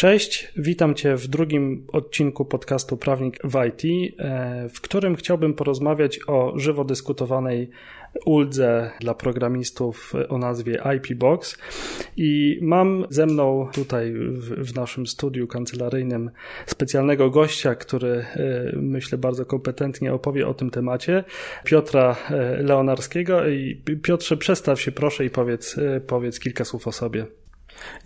Cześć, 0.00 0.52
witam 0.56 0.94
Cię 0.94 1.16
w 1.16 1.28
drugim 1.28 1.86
odcinku 1.92 2.44
podcastu 2.44 2.96
Prawnik 2.96 3.38
w 3.44 3.58
IT, 3.68 4.12
e, 4.18 4.68
w 4.68 4.80
którym 4.80 5.16
chciałbym 5.16 5.54
porozmawiać 5.54 6.20
o 6.26 6.52
żywo 6.56 6.84
dyskutowanej 6.84 7.70
uldze 8.26 8.90
dla 9.00 9.14
programistów 9.14 10.12
o 10.28 10.38
nazwie 10.38 10.82
IP 10.96 11.18
Box. 11.18 11.58
I 12.16 12.58
mam 12.62 13.06
ze 13.10 13.26
mną 13.26 13.68
tutaj 13.72 14.12
w, 14.12 14.70
w 14.70 14.74
naszym 14.74 15.06
studiu 15.06 15.46
kancelaryjnym 15.46 16.30
specjalnego 16.66 17.30
gościa, 17.30 17.74
który 17.74 18.10
e, 18.10 18.26
myślę 18.76 19.18
bardzo 19.18 19.46
kompetentnie 19.46 20.12
opowie 20.12 20.48
o 20.48 20.54
tym 20.54 20.70
temacie, 20.70 21.24
Piotra 21.64 22.16
e, 22.30 22.62
Leonarskiego. 22.62 23.48
I 23.48 23.82
Piotrze, 24.02 24.36
przestaw 24.36 24.80
się 24.80 24.92
proszę 24.92 25.24
i 25.24 25.30
powiedz, 25.30 25.76
powiedz 26.06 26.40
kilka 26.40 26.64
słów 26.64 26.86
o 26.86 26.92
sobie. 26.92 27.39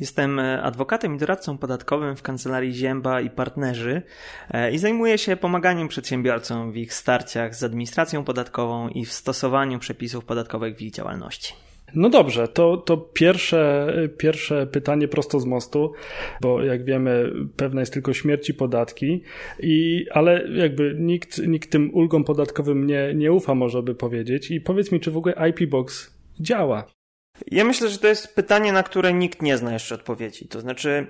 Jestem 0.00 0.38
e, 0.38 0.62
adwokatem 0.62 1.14
i 1.14 1.18
doradcą 1.18 1.58
podatkowym 1.58 2.16
w 2.16 2.22
kancelarii 2.22 2.74
Zięba 2.74 3.20
i 3.20 3.30
partnerzy 3.30 4.02
e, 4.50 4.72
i 4.72 4.78
zajmuję 4.78 5.18
się 5.18 5.36
pomaganiem 5.36 5.88
przedsiębiorcom 5.88 6.72
w 6.72 6.76
ich 6.76 6.94
starciach 6.94 7.54
z 7.54 7.62
administracją 7.62 8.24
podatkową 8.24 8.88
i 8.88 9.04
w 9.04 9.12
stosowaniu 9.12 9.78
przepisów 9.78 10.24
podatkowych 10.24 10.76
w 10.76 10.82
ich 10.82 10.92
działalności. 10.92 11.54
No 11.94 12.08
dobrze, 12.08 12.48
to, 12.48 12.76
to 12.76 12.96
pierwsze, 12.96 13.92
pierwsze 14.18 14.66
pytanie 14.66 15.08
prosto 15.08 15.40
z 15.40 15.46
mostu, 15.46 15.92
bo 16.40 16.62
jak 16.62 16.84
wiemy, 16.84 17.32
pewna 17.56 17.80
jest 17.80 17.92
tylko 17.92 18.12
śmierć 18.12 18.50
i 18.50 18.54
podatki, 18.54 19.22
i, 19.60 20.06
ale 20.10 20.48
jakby 20.48 20.96
nikt, 20.98 21.46
nikt 21.46 21.70
tym 21.70 21.94
ulgom 21.94 22.24
podatkowym 22.24 22.86
nie, 22.86 23.12
nie 23.14 23.32
ufa, 23.32 23.54
może 23.54 23.82
by 23.82 23.94
powiedzieć. 23.94 24.50
I 24.50 24.60
powiedz 24.60 24.92
mi, 24.92 25.00
czy 25.00 25.10
w 25.10 25.16
ogóle 25.16 25.34
IP 25.48 25.70
Box 25.70 26.14
działa? 26.40 26.86
Ja 27.46 27.64
myślę, 27.64 27.88
że 27.88 27.98
to 27.98 28.06
jest 28.06 28.34
pytanie, 28.34 28.72
na 28.72 28.82
które 28.82 29.12
nikt 29.12 29.42
nie 29.42 29.58
zna 29.58 29.72
jeszcze 29.72 29.94
odpowiedzi. 29.94 30.48
To 30.48 30.60
znaczy, 30.60 31.06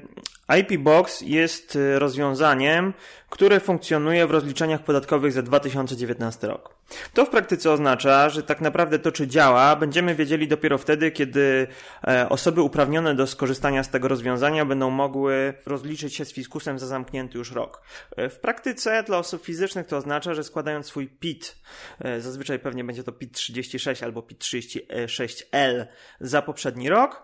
IP 0.61 0.79
Box 0.79 1.21
jest 1.21 1.77
y, 1.77 1.99
rozwiązaniem, 1.99 2.93
które 3.35 3.61
funkcjonuje 3.61 4.27
w 4.27 4.31
rozliczeniach 4.31 4.85
podatkowych 4.85 5.33
za 5.33 5.43
2019 5.43 6.47
rok. 6.47 6.75
To 7.15 7.25
w 7.25 7.31
praktyce 7.31 7.71
oznacza, 7.71 8.29
że 8.29 8.43
tak 8.43 8.61
naprawdę 8.61 8.99
to, 8.99 9.13
czy 9.13 9.27
działa, 9.27 9.77
będziemy 9.77 10.15
wiedzieli 10.15 10.49
dopiero 10.49 10.79
wtedy, 10.79 11.11
kiedy 11.11 11.67
e, 12.09 12.29
osoby 12.29 12.63
uprawnione 12.63 13.15
do 13.15 13.27
skorzystania 13.27 13.83
z 13.83 13.91
tego 13.91 14.09
rozwiązania 14.09 14.65
będą 14.65 14.91
mogły 14.91 15.55
rozliczyć 15.67 16.15
się 16.15 16.25
z 16.25 16.33
fiskusem 16.33 16.79
za 16.79 16.87
zamknięty 16.87 17.39
już 17.39 17.53
rok. 17.53 17.83
E, 18.17 18.29
w 18.29 18.39
praktyce 18.39 19.03
dla 19.03 19.19
osób 19.19 19.45
fizycznych 19.45 19.87
to 19.87 19.97
oznacza, 19.97 20.35
że 20.35 20.45
składając 20.45 20.87
swój 20.87 21.09
PIT, 21.09 21.57
e, 22.01 22.21
zazwyczaj 22.21 22.59
pewnie 22.59 22.85
będzie 22.85 23.05
to 23.05 23.13
PIT 23.13 23.33
36 23.33 24.03
albo 24.03 24.23
PIT 24.23 24.39
36L 24.39 25.87
za 26.21 26.43
poprzedni 26.43 26.89
rok, 26.89 27.23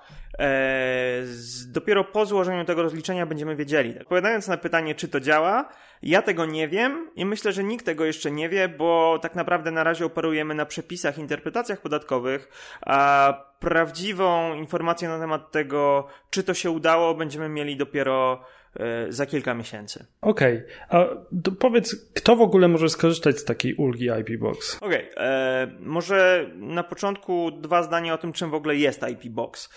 dopiero 1.66 2.04
po 2.04 2.26
złożeniu 2.26 2.64
tego 2.64 2.82
rozliczenia 2.82 3.09
będziemy 3.26 3.56
wiedzieli. 3.56 3.98
Odpowiadając 4.00 4.48
na 4.48 4.56
pytanie, 4.56 4.94
czy 4.94 5.08
to 5.08 5.20
działa, 5.20 5.68
ja 6.02 6.22
tego 6.22 6.46
nie 6.46 6.68
wiem 6.68 7.10
i 7.16 7.24
myślę, 7.24 7.52
że 7.52 7.64
nikt 7.64 7.86
tego 7.86 8.04
jeszcze 8.04 8.30
nie 8.30 8.48
wie, 8.48 8.68
bo 8.68 9.18
tak 9.22 9.34
naprawdę 9.34 9.70
na 9.70 9.84
razie 9.84 10.04
operujemy 10.04 10.54
na 10.54 10.66
przepisach, 10.66 11.18
interpretacjach 11.18 11.80
podatkowych, 11.80 12.48
a 12.80 13.32
prawdziwą 13.58 14.54
informację 14.54 15.08
na 15.08 15.18
temat 15.18 15.50
tego, 15.50 16.06
czy 16.30 16.42
to 16.42 16.54
się 16.54 16.70
udało, 16.70 17.14
będziemy 17.14 17.48
mieli 17.48 17.76
dopiero 17.76 18.44
za 19.08 19.26
kilka 19.26 19.54
miesięcy. 19.54 20.06
Okej, 20.20 20.62
okay. 20.88 21.00
a 21.00 21.06
powiedz, 21.58 21.96
kto 22.14 22.36
w 22.36 22.40
ogóle 22.40 22.68
może 22.68 22.88
skorzystać 22.88 23.38
z 23.38 23.44
takiej 23.44 23.74
ulgi 23.74 24.08
IP 24.20 24.40
Box? 24.40 24.76
Okej, 24.80 25.10
okay. 25.12 25.24
E, 25.24 25.66
może 25.80 26.50
na 26.54 26.82
początku 26.82 27.50
dwa 27.50 27.82
zdania 27.82 28.14
o 28.14 28.18
tym, 28.18 28.32
czym 28.32 28.50
w 28.50 28.54
ogóle 28.54 28.76
jest 28.76 29.00
IP 29.08 29.32
Box. 29.32 29.70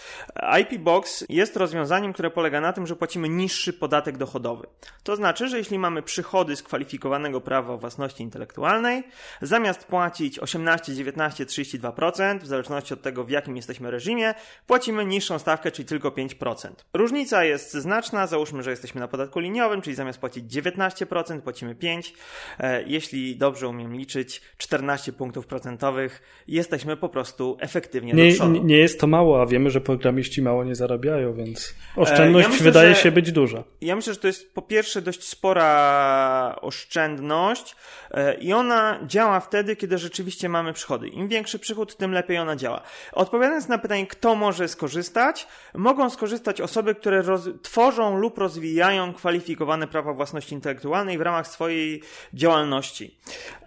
IP 0.62 0.80
Box 0.80 1.26
jest 1.30 1.58
rozwiązaniem, 1.58 2.14
które 2.14 2.32
polega 2.32 2.62
na 2.62 2.74
tym, 2.74 2.88
że 2.88 2.96
płacimy 2.96 3.30
niższy 3.30 3.74
podatek 3.74 4.18
dochodowy. 4.18 4.68
To 5.04 5.16
znaczy, 5.16 5.48
że 5.48 5.58
jeśli 5.58 5.80
mamy 5.80 6.02
przychody 6.02 6.56
z 6.56 6.64
kwalifikowanego 6.64 7.42
prawa 7.42 7.78
własności 7.78 8.24
intelektualnej, 8.24 9.04
zamiast 9.42 9.86
płacić 9.86 10.40
18, 10.40 10.96
19, 10.96 11.46
32%, 11.46 12.40
w 12.40 12.48
zależności 12.48 12.94
od 12.94 13.02
tego, 13.02 13.24
w 13.24 13.30
jakim 13.30 13.56
jesteśmy 13.56 13.92
reżimie, 13.92 14.34
płacimy 14.68 15.06
niższą 15.06 15.40
stawkę, 15.40 15.72
czyli 15.72 15.88
tylko 15.88 16.10
5%. 16.10 16.70
Różnica 16.94 17.44
jest 17.44 17.74
znaczna, 17.74 18.28
załóżmy, 18.28 18.64
że 18.64 18.70
jest 18.70 18.83
jesteśmy 18.84 19.02
na 19.02 19.08
podatku 19.08 19.40
liniowym, 19.40 19.82
czyli 19.82 19.96
zamiast 19.96 20.20
płacić 20.20 20.56
19%, 20.56 21.42
płacimy 21.42 21.76
5%. 21.76 22.12
E, 22.60 22.84
jeśli 22.84 23.36
dobrze 23.36 23.68
umiem 23.68 23.94
liczyć, 23.94 24.42
14 24.58 25.14
punktów 25.14 25.48
procentowych, 25.48 26.22
jesteśmy 26.48 26.98
po 26.98 27.10
prostu 27.10 27.58
efektywnie 27.60 28.14
nie, 28.14 28.28
do 28.28 28.36
przodu. 28.36 28.64
Nie 28.64 28.78
jest 28.78 29.00
to 29.00 29.08
mało, 29.08 29.42
a 29.42 29.46
wiemy, 29.46 29.70
że 29.70 29.82
programiści 29.82 30.42
mało 30.42 30.64
nie 30.64 30.76
zarabiają, 30.76 31.34
więc 31.34 31.76
oszczędność 31.96 32.46
ja 32.46 32.50
myślę, 32.50 32.64
wydaje 32.64 32.96
że, 32.96 33.02
się 33.02 33.12
być 33.12 33.32
duża. 33.32 33.64
Ja 33.82 33.96
myślę, 33.96 34.14
że 34.14 34.20
to 34.20 34.28
jest 34.28 34.54
po 34.54 34.62
pierwsze 34.62 35.02
dość 35.02 35.24
spora 35.24 36.56
oszczędność 36.62 37.76
e, 38.12 38.34
i 38.34 38.54
ona 38.54 39.00
działa 39.08 39.40
wtedy, 39.40 39.76
kiedy 39.76 39.98
rzeczywiście 39.98 40.50
mamy 40.50 40.74
przychody. 40.74 41.08
Im 41.08 41.28
większy 41.28 41.60
przychód, 41.60 41.98
tym 41.98 42.12
lepiej 42.12 42.38
ona 42.38 42.56
działa. 42.56 42.82
Odpowiadając 43.12 43.68
na 43.68 43.78
pytanie, 43.78 44.08
kto 44.08 44.36
może 44.36 44.68
skorzystać, 44.68 45.48
mogą 45.74 46.10
skorzystać 46.10 46.62
osoby, 46.62 46.96
które 46.96 47.24
tworzą 47.62 48.18
lub 48.18 48.38
rozwijają 48.38 48.73
rozwijają 48.74 49.14
kwalifikowane 49.14 49.88
prawa 49.88 50.14
własności 50.14 50.56
intelektualnej 50.56 51.18
w 51.18 51.22
ramach 51.22 51.48
swojej 51.48 52.02
działalności. 52.34 53.18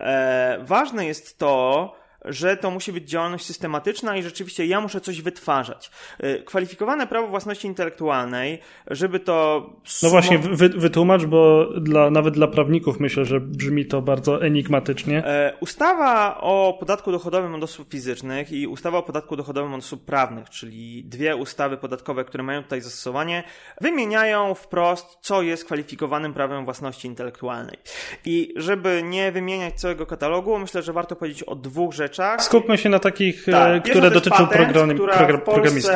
E, 0.01 0.59
ważne 0.63 1.07
jest 1.07 1.39
to, 1.39 1.97
że 2.25 2.57
to 2.57 2.71
musi 2.71 2.93
być 2.93 3.11
działalność 3.11 3.47
systematyczna 3.47 4.17
i 4.17 4.23
rzeczywiście 4.23 4.67
ja 4.67 4.81
muszę 4.81 5.01
coś 5.01 5.23
wytwarzać. 5.23 5.91
Y, 6.25 6.43
kwalifikowane 6.45 7.07
prawo 7.07 7.29
własności 7.29 7.67
intelektualnej, 7.67 8.59
żeby 8.91 9.21
to. 9.21 9.67
No 10.03 10.11
właśnie, 10.11 10.39
wy, 10.39 10.69
wytłumacz, 10.69 11.25
bo 11.25 11.69
dla, 11.81 12.11
nawet 12.11 12.35
dla 12.35 12.47
prawników 12.47 13.01
myślę, 13.01 13.25
że 13.25 13.41
brzmi 13.41 13.87
to 13.87 14.03
bardzo 14.03 14.45
enigmatycznie. 14.45 15.25
E, 15.25 15.53
ustawa 15.61 16.41
o 16.41 16.77
podatku 16.81 17.13
dochodowym 17.13 17.55
od 17.55 17.63
osób 17.63 17.91
fizycznych 17.91 18.53
i 18.53 18.67
ustawa 18.67 18.99
o 18.99 19.03
podatku 19.03 19.37
dochodowym 19.37 19.75
od 19.75 19.81
osób 19.81 20.05
prawnych, 20.05 20.51
czyli 20.51 21.05
dwie 21.05 21.37
ustawy 21.37 21.77
podatkowe, 21.77 22.25
które 22.25 22.45
mają 22.45 22.63
tutaj 22.63 22.81
zastosowanie, 22.81 23.45
wymieniają 23.81 24.55
wprost, 24.55 25.19
co 25.21 25.43
jest 25.43 25.65
kwalifikowanym 25.65 26.35
prawem 26.35 26.65
własności 26.65 27.09
intelektualnej. 27.09 27.77
I 28.25 28.55
żeby 28.57 29.03
nie 29.05 29.33
wymieniać 29.33 29.75
całego 29.75 30.07
katalogu, 30.07 30.59
myślę, 30.59 30.83
że 30.83 30.93
warto 30.93 31.17
powiedzieć 31.17 31.43
o 31.43 31.55
dwóch 31.55 31.95
rzeczach 31.95 32.16
rzeczach. 32.17 32.43
Skupmy 32.43 32.79
się 32.79 32.89
na 32.89 32.99
takich, 32.99 33.49
e, 33.49 33.53
tak, 33.53 33.83
które 33.83 34.11
dotyczą 34.11 34.47
program, 34.47 34.97
program, 34.97 35.41
programistów 35.41 35.95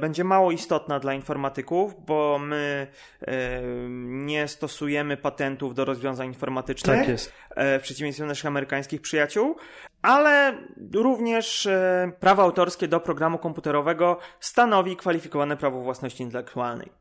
będzie 0.00 0.24
mało 0.24 0.52
istotna 0.52 1.00
dla 1.00 1.14
informatyków, 1.14 2.04
bo 2.06 2.38
my 2.42 2.86
e, 3.20 3.60
nie 4.04 4.48
stosujemy 4.48 5.16
patentów 5.16 5.74
do 5.74 5.84
rozwiązań 5.84 6.26
informatycznych. 6.26 6.98
Tak 6.98 7.08
jest. 7.08 7.32
W 7.56 7.80
przeciwieństwie 7.82 8.24
do 8.24 8.28
naszych 8.28 8.46
amerykańskich 8.46 9.00
przyjaciół, 9.00 9.56
ale 10.02 10.58
również 10.94 11.68
prawo 12.20 12.42
autorskie 12.42 12.88
do 12.88 13.00
programu 13.00 13.38
komputerowego 13.38 14.18
stanowi 14.40 14.96
kwalifikowane 14.96 15.56
prawo 15.56 15.80
własności 15.80 16.22
intelektualnej. 16.22 16.92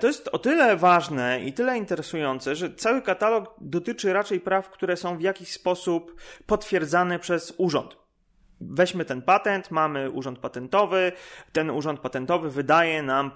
To 0.00 0.06
jest 0.06 0.28
o 0.32 0.38
tyle 0.38 0.76
ważne 0.76 1.40
i 1.40 1.52
tyle 1.52 1.78
interesujące, 1.78 2.56
że 2.56 2.74
cały 2.74 3.02
katalog 3.02 3.54
dotyczy 3.60 4.12
raczej 4.12 4.40
praw, 4.40 4.70
które 4.70 4.96
są 4.96 5.16
w 5.16 5.20
jakiś 5.20 5.52
sposób 5.52 6.20
potwierdzane 6.46 7.18
przez 7.18 7.54
urząd. 7.58 7.96
Weźmy 8.60 9.04
ten 9.04 9.22
patent, 9.22 9.70
mamy 9.70 10.10
urząd 10.10 10.38
patentowy, 10.38 11.12
ten 11.52 11.70
urząd 11.70 12.00
patentowy 12.00 12.50
wydaje 12.50 13.02
nam 13.02 13.30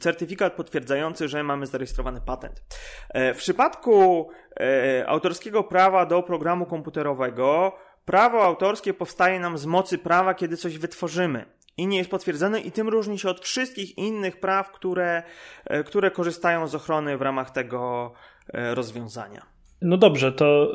certyfikat 0.00 0.52
potwierdzający, 0.52 1.28
że 1.28 1.42
mamy 1.42 1.66
zarejestrowany 1.66 2.20
patent. 2.20 2.62
E, 3.08 3.34
w 3.34 3.38
przypadku 3.38 4.28
e, 4.60 5.08
autorskiego 5.08 5.64
prawa 5.64 6.06
do 6.06 6.22
programu 6.22 6.66
komputerowego, 6.66 7.72
prawo 8.04 8.44
autorskie 8.44 8.94
powstaje 8.94 9.40
nam 9.40 9.58
z 9.58 9.66
mocy 9.66 9.98
prawa, 9.98 10.34
kiedy 10.34 10.56
coś 10.56 10.78
wytworzymy 10.78 11.44
i 11.76 11.86
nie 11.86 11.98
jest 11.98 12.10
potwierdzone 12.10 12.60
i 12.60 12.72
tym 12.72 12.88
różni 12.88 13.18
się 13.18 13.28
od 13.28 13.40
wszystkich 13.40 13.98
innych 13.98 14.40
praw, 14.40 14.72
które, 14.72 15.22
e, 15.64 15.84
które 15.84 16.10
korzystają 16.10 16.68
z 16.68 16.74
ochrony 16.74 17.18
w 17.18 17.22
ramach 17.22 17.50
tego 17.50 18.12
rozwiązania. 18.52 19.53
No 19.84 19.96
dobrze, 19.96 20.32
to 20.32 20.72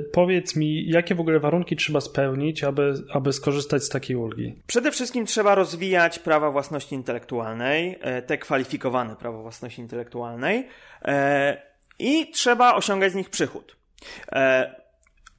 y, 0.00 0.10
powiedz 0.12 0.56
mi, 0.56 0.90
jakie 0.90 1.14
w 1.14 1.20
ogóle 1.20 1.40
warunki 1.40 1.76
trzeba 1.76 2.00
spełnić, 2.00 2.64
aby, 2.64 2.94
aby 3.12 3.32
skorzystać 3.32 3.84
z 3.84 3.88
takiej 3.88 4.16
ulgi? 4.16 4.54
Przede 4.66 4.90
wszystkim 4.90 5.26
trzeba 5.26 5.54
rozwijać 5.54 6.18
prawa 6.18 6.50
własności 6.50 6.94
intelektualnej, 6.94 7.98
e, 8.00 8.22
te 8.22 8.38
kwalifikowane 8.38 9.16
prawa 9.16 9.42
własności 9.42 9.80
intelektualnej 9.80 10.66
e, 11.02 11.62
i 11.98 12.30
trzeba 12.30 12.74
osiągać 12.74 13.12
z 13.12 13.14
nich 13.14 13.30
przychód. 13.30 13.76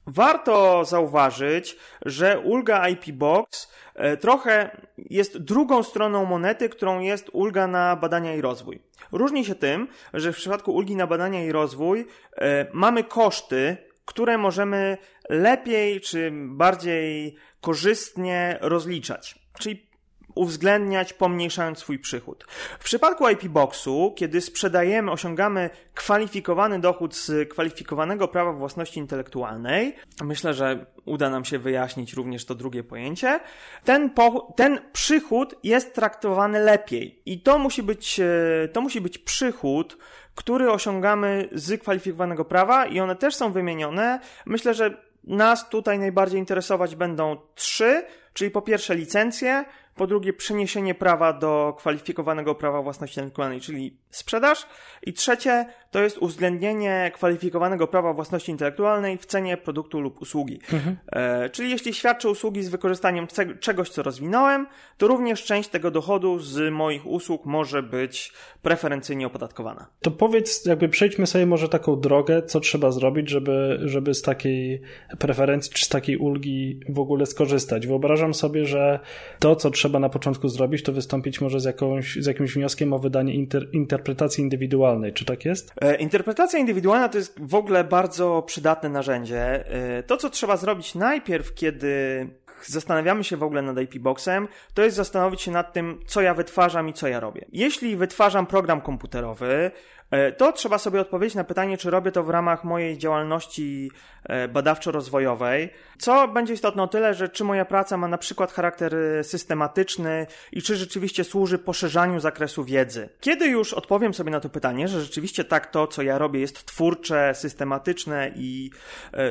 E, 0.06 0.10
warto 0.10 0.84
zauważyć, 0.84 1.76
że 2.06 2.38
ulga 2.38 2.88
IP 2.88 3.12
Box 3.12 3.72
trochę 4.20 4.80
jest 4.98 5.38
drugą 5.38 5.82
stroną 5.82 6.24
monety, 6.24 6.68
którą 6.68 7.00
jest 7.00 7.30
ulga 7.32 7.66
na 7.66 7.96
badania 7.96 8.34
i 8.34 8.40
rozwój. 8.40 8.82
Różni 9.12 9.44
się 9.44 9.54
tym, 9.54 9.88
że 10.14 10.32
w 10.32 10.36
przypadku 10.36 10.74
ulgi 10.74 10.96
na 10.96 11.06
badania 11.06 11.44
i 11.44 11.52
rozwój 11.52 12.06
e, 12.36 12.66
mamy 12.72 13.04
koszty, 13.04 13.76
które 14.04 14.38
możemy 14.38 14.98
lepiej 15.28 16.00
czy 16.00 16.30
bardziej 16.34 17.36
korzystnie 17.60 18.58
rozliczać. 18.60 19.38
Czyli 19.58 19.91
uwzględniać, 20.34 21.12
pomniejszając 21.12 21.78
swój 21.78 21.98
przychód. 21.98 22.44
W 22.80 22.84
przypadku 22.84 23.28
IP 23.28 23.48
Boxu, 23.48 24.12
kiedy 24.16 24.40
sprzedajemy, 24.40 25.10
osiągamy 25.10 25.70
kwalifikowany 25.94 26.80
dochód 26.80 27.16
z 27.16 27.48
kwalifikowanego 27.48 28.28
prawa 28.28 28.52
własności 28.52 29.00
intelektualnej, 29.00 29.96
myślę, 30.22 30.54
że 30.54 30.86
uda 31.04 31.30
nam 31.30 31.44
się 31.44 31.58
wyjaśnić 31.58 32.12
również 32.12 32.44
to 32.44 32.54
drugie 32.54 32.84
pojęcie, 32.84 33.40
ten, 33.84 34.10
po, 34.10 34.52
ten 34.56 34.80
przychód 34.92 35.54
jest 35.62 35.94
traktowany 35.94 36.60
lepiej. 36.60 37.22
I 37.26 37.40
to 37.40 37.58
musi 37.58 37.82
być, 37.82 38.20
e, 38.20 38.68
to 38.72 38.80
musi 38.80 39.00
być 39.00 39.18
przychód, 39.18 39.98
który 40.34 40.70
osiągamy 40.70 41.48
z 41.52 41.80
kwalifikowanego 41.80 42.44
prawa 42.44 42.86
i 42.86 43.00
one 43.00 43.16
też 43.16 43.34
są 43.34 43.52
wymienione. 43.52 44.20
Myślę, 44.46 44.74
że 44.74 45.02
nas 45.24 45.68
tutaj 45.68 45.98
najbardziej 45.98 46.40
interesować 46.40 46.96
będą 46.96 47.36
trzy, 47.54 48.04
czyli 48.32 48.50
po 48.50 48.62
pierwsze 48.62 48.94
licencje, 48.94 49.64
po 49.94 50.06
drugie 50.06 50.32
przeniesienie 50.32 50.94
prawa 50.94 51.32
do 51.32 51.74
kwalifikowanego 51.78 52.54
prawa 52.54 52.82
własności 52.82 53.20
intelektualnej, 53.20 53.60
czyli 53.60 53.96
sprzedaż 54.10 54.66
i 55.02 55.12
trzecie 55.12 55.66
to 55.90 56.02
jest 56.02 56.18
uwzględnienie 56.18 57.10
kwalifikowanego 57.14 57.86
prawa 57.86 58.12
własności 58.12 58.50
intelektualnej 58.50 59.18
w 59.18 59.26
cenie 59.26 59.56
produktu 59.56 60.00
lub 60.00 60.22
usługi. 60.22 60.60
Mhm. 60.72 60.96
E, 61.12 61.50
czyli 61.50 61.70
jeśli 61.70 61.94
świadczę 61.94 62.30
usługi 62.30 62.62
z 62.62 62.68
wykorzystaniem 62.68 63.26
czegoś, 63.60 63.90
co 63.90 64.02
rozwinąłem, 64.02 64.66
to 64.96 65.06
również 65.06 65.44
część 65.44 65.68
tego 65.68 65.90
dochodu 65.90 66.38
z 66.38 66.72
moich 66.72 67.06
usług 67.06 67.46
może 67.46 67.82
być 67.82 68.32
preferencyjnie 68.62 69.26
opodatkowana. 69.26 69.86
To 70.00 70.10
powiedz, 70.10 70.66
jakby 70.66 70.88
przejdźmy 70.88 71.26
sobie 71.26 71.46
może 71.46 71.68
taką 71.68 72.00
drogę, 72.00 72.42
co 72.42 72.60
trzeba 72.60 72.90
zrobić, 72.90 73.30
żeby, 73.30 73.80
żeby 73.84 74.14
z 74.14 74.22
takiej 74.22 74.82
preferencji 75.18 75.72
czy 75.72 75.84
z 75.84 75.88
takiej 75.88 76.16
ulgi 76.16 76.80
w 76.88 76.98
ogóle 76.98 77.26
skorzystać. 77.26 77.86
Wyobrażam 77.86 78.34
sobie, 78.34 78.66
że 78.66 79.00
to, 79.38 79.56
co 79.56 79.70
trzeba 79.82 79.98
na 79.98 80.08
początku 80.08 80.48
zrobić, 80.48 80.82
to 80.82 80.92
wystąpić 80.92 81.40
może 81.40 81.60
z, 81.60 81.64
jakąś, 81.64 82.16
z 82.16 82.26
jakimś 82.26 82.54
wnioskiem 82.54 82.92
o 82.92 82.98
wydanie 82.98 83.34
inter, 83.34 83.68
interpretacji 83.72 84.44
indywidualnej. 84.44 85.12
Czy 85.12 85.24
tak 85.24 85.44
jest? 85.44 85.72
E, 85.80 85.96
interpretacja 85.96 86.58
indywidualna 86.58 87.08
to 87.08 87.18
jest 87.18 87.40
w 87.40 87.54
ogóle 87.54 87.84
bardzo 87.84 88.42
przydatne 88.46 88.88
narzędzie. 88.88 89.66
E, 89.70 90.02
to, 90.02 90.16
co 90.16 90.30
trzeba 90.30 90.56
zrobić 90.56 90.94
najpierw, 90.94 91.54
kiedy 91.54 92.26
zastanawiamy 92.66 93.24
się 93.24 93.36
w 93.36 93.42
ogóle 93.42 93.62
nad 93.62 93.80
IP 93.80 93.98
Boxem, 93.98 94.48
to 94.74 94.82
jest 94.82 94.96
zastanowić 94.96 95.42
się 95.42 95.50
nad 95.50 95.72
tym, 95.72 95.98
co 96.06 96.20
ja 96.20 96.34
wytwarzam 96.34 96.88
i 96.88 96.92
co 96.92 97.08
ja 97.08 97.20
robię. 97.20 97.44
Jeśli 97.52 97.96
wytwarzam 97.96 98.46
program 98.46 98.80
komputerowy, 98.80 99.70
e, 100.10 100.32
to 100.32 100.52
trzeba 100.52 100.78
sobie 100.78 101.00
odpowiedzieć 101.00 101.34
na 101.34 101.44
pytanie, 101.44 101.78
czy 101.78 101.90
robię 101.90 102.12
to 102.12 102.22
w 102.24 102.30
ramach 102.30 102.64
mojej 102.64 102.98
działalności 102.98 103.90
e, 104.24 104.48
badawczo-rozwojowej, 104.48 105.68
co 105.98 106.28
będzie 106.28 106.54
istotne 106.54 106.82
o 106.82 106.88
tyle, 106.88 107.14
że 107.14 107.28
czy 107.28 107.44
moja 107.44 107.64
praca 107.64 107.96
ma 107.96 108.08
na 108.08 108.18
przykład 108.18 108.52
charakter 108.52 108.94
e, 108.94 109.24
systematyczny 109.24 110.26
i 110.52 110.62
czy 110.62 110.76
rzeczywiście 110.76 111.24
służy 111.24 111.58
poszerzaniu 111.58 112.20
zakresu 112.20 112.64
wiedzy. 112.64 113.08
Kiedy 113.20 113.46
już 113.46 113.74
odpowiem 113.74 114.14
sobie 114.14 114.30
na 114.30 114.40
to 114.40 114.48
pytanie, 114.48 114.88
że 114.88 115.00
rzeczywiście 115.00 115.44
tak 115.44 115.66
to, 115.66 115.86
co 115.86 116.02
ja 116.02 116.18
robię 116.18 116.40
jest 116.40 116.66
twórcze, 116.66 117.34
systematyczne 117.34 118.32
i 118.36 118.70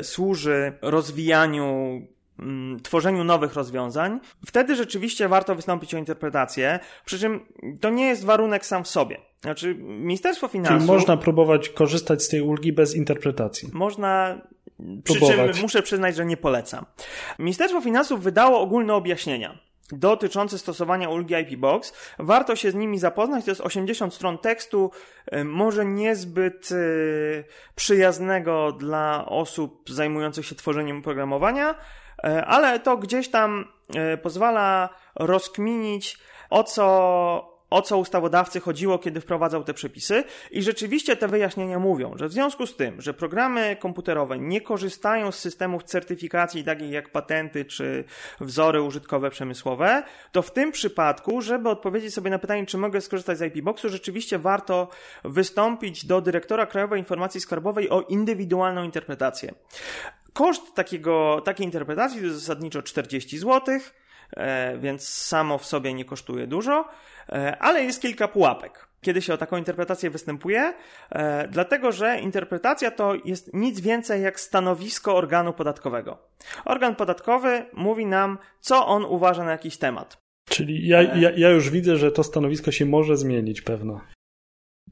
służy 0.01 0.73
rozwijaniu 0.81 2.01
tworzeniu 2.83 3.23
nowych 3.23 3.53
rozwiązań, 3.53 4.19
wtedy 4.45 4.75
rzeczywiście 4.75 5.27
warto 5.27 5.55
wystąpić 5.55 5.93
o 5.93 5.97
interpretację, 5.97 6.79
przy 7.05 7.19
czym 7.19 7.45
to 7.81 7.89
nie 7.89 8.07
jest 8.07 8.25
warunek 8.25 8.65
sam 8.65 8.83
w 8.83 8.87
sobie. 8.87 9.17
Znaczy, 9.41 9.75
Ministerstwo 9.79 10.47
Finansów... 10.47 10.77
Czyli 10.77 10.87
można 10.91 11.17
próbować 11.17 11.69
korzystać 11.69 12.23
z 12.23 12.29
tej 12.29 12.41
ulgi 12.41 12.73
bez 12.73 12.95
interpretacji. 12.95 13.69
Można 13.73 14.41
przy 15.03 15.19
czym 15.19 15.61
muszę 15.61 15.81
przyznać, 15.81 16.15
że 16.15 16.25
nie 16.25 16.37
polecam. 16.37 16.85
Ministerstwo 17.39 17.81
Finansów 17.81 18.23
wydało 18.23 18.61
ogólne 18.61 18.93
objaśnienia 18.93 19.59
dotyczące 19.91 20.57
stosowania 20.57 21.09
ulgi 21.09 21.35
IP 21.35 21.59
Box. 21.59 21.93
Warto 22.19 22.55
się 22.55 22.71
z 22.71 22.75
nimi 22.75 22.99
zapoznać. 22.99 23.45
To 23.45 23.51
jest 23.51 23.61
80 23.61 24.13
stron 24.13 24.37
tekstu, 24.37 24.91
y, 25.33 25.43
może 25.43 25.85
niezbyt 25.85 26.71
y, 26.71 27.43
przyjaznego 27.75 28.71
dla 28.71 29.25
osób 29.25 29.89
zajmujących 29.89 30.45
się 30.45 30.55
tworzeniem 30.55 30.97
oprogramowania, 30.97 31.75
ale 32.23 32.79
to 32.79 32.97
gdzieś 32.97 33.29
tam 33.29 33.65
e, 33.95 34.17
pozwala 34.17 34.89
rozkminić, 35.15 36.17
o 36.49 36.63
co, 36.63 37.51
o 37.69 37.81
co 37.81 37.97
ustawodawcy 37.97 38.59
chodziło, 38.59 38.99
kiedy 38.99 39.21
wprowadzał 39.21 39.63
te 39.63 39.73
przepisy. 39.73 40.23
I 40.51 40.63
rzeczywiście 40.63 41.15
te 41.15 41.27
wyjaśnienia 41.27 41.79
mówią, 41.79 42.13
że 42.15 42.27
w 42.27 42.31
związku 42.31 42.67
z 42.67 42.75
tym, 42.75 43.01
że 43.01 43.13
programy 43.13 43.75
komputerowe 43.75 44.39
nie 44.39 44.61
korzystają 44.61 45.31
z 45.31 45.39
systemów 45.39 45.83
certyfikacji 45.83 46.63
takich 46.63 46.91
jak 46.91 47.11
patenty 47.11 47.65
czy 47.65 48.03
wzory 48.41 48.81
użytkowe 48.81 49.29
przemysłowe, 49.29 50.03
to 50.31 50.41
w 50.41 50.51
tym 50.51 50.71
przypadku, 50.71 51.41
żeby 51.41 51.69
odpowiedzieć 51.69 52.13
sobie 52.13 52.29
na 52.29 52.39
pytanie, 52.39 52.65
czy 52.65 52.77
mogę 52.77 53.01
skorzystać 53.01 53.37
z 53.37 53.41
IP 53.41 53.63
Boxu, 53.63 53.89
rzeczywiście 53.89 54.39
warto 54.39 54.87
wystąpić 55.23 56.05
do 56.05 56.21
dyrektora 56.21 56.65
Krajowej 56.65 56.99
Informacji 56.99 57.41
Skarbowej 57.41 57.89
o 57.89 58.01
indywidualną 58.01 58.83
interpretację. 58.83 59.53
Koszt 60.33 60.75
takiego, 60.75 61.41
takiej 61.45 61.65
interpretacji 61.65 62.19
to 62.19 62.25
jest 62.25 62.39
zasadniczo 62.39 62.81
40 62.81 63.37
zł, 63.37 63.79
e, 64.37 64.77
więc 64.77 65.07
samo 65.07 65.57
w 65.57 65.65
sobie 65.65 65.93
nie 65.93 66.05
kosztuje 66.05 66.47
dużo, 66.47 66.85
e, 67.29 67.57
ale 67.59 67.83
jest 67.83 68.01
kilka 68.01 68.27
pułapek. 68.27 68.87
Kiedy 69.01 69.21
się 69.21 69.33
o 69.33 69.37
taką 69.37 69.57
interpretację 69.57 70.09
występuje, 70.09 70.73
e, 71.11 71.47
dlatego 71.47 71.91
że 71.91 72.19
interpretacja 72.19 72.91
to 72.91 73.13
jest 73.25 73.53
nic 73.53 73.79
więcej 73.79 74.21
jak 74.21 74.39
stanowisko 74.39 75.15
organu 75.15 75.53
podatkowego. 75.53 76.17
Organ 76.65 76.95
podatkowy 76.95 77.65
mówi 77.73 78.05
nam, 78.05 78.37
co 78.59 78.87
on 78.87 79.05
uważa 79.05 79.43
na 79.43 79.51
jakiś 79.51 79.77
temat. 79.77 80.17
Czyli 80.49 80.87
ja, 80.87 81.01
ja, 81.01 81.31
ja 81.31 81.49
już 81.49 81.69
widzę, 81.69 81.97
że 81.97 82.11
to 82.11 82.23
stanowisko 82.23 82.71
się 82.71 82.85
może 82.85 83.17
zmienić 83.17 83.61
pewno. 83.61 84.01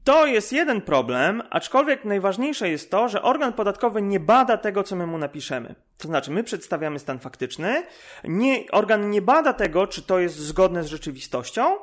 To 0.04 0.26
jest 0.26 0.52
jeden 0.52 0.80
problem, 0.80 1.42
aczkolwiek 1.50 2.04
najważniejsze 2.04 2.68
jest 2.68 2.90
to, 2.90 3.08
że 3.08 3.22
organ 3.22 3.52
podatkowy 3.52 4.02
nie 4.02 4.20
bada 4.20 4.56
tego, 4.56 4.82
co 4.82 4.96
my 4.96 5.06
mu 5.06 5.18
napiszemy. 5.18 5.74
To 5.98 6.08
znaczy, 6.08 6.30
my 6.30 6.44
przedstawiamy 6.44 6.98
stan 6.98 7.18
faktyczny, 7.18 7.82
nie, 8.24 8.64
organ 8.72 9.10
nie 9.10 9.22
bada 9.22 9.52
tego, 9.52 9.86
czy 9.86 10.02
to 10.02 10.18
jest 10.18 10.36
zgodne 10.36 10.84
z 10.84 10.86
rzeczywistością, 10.86 11.76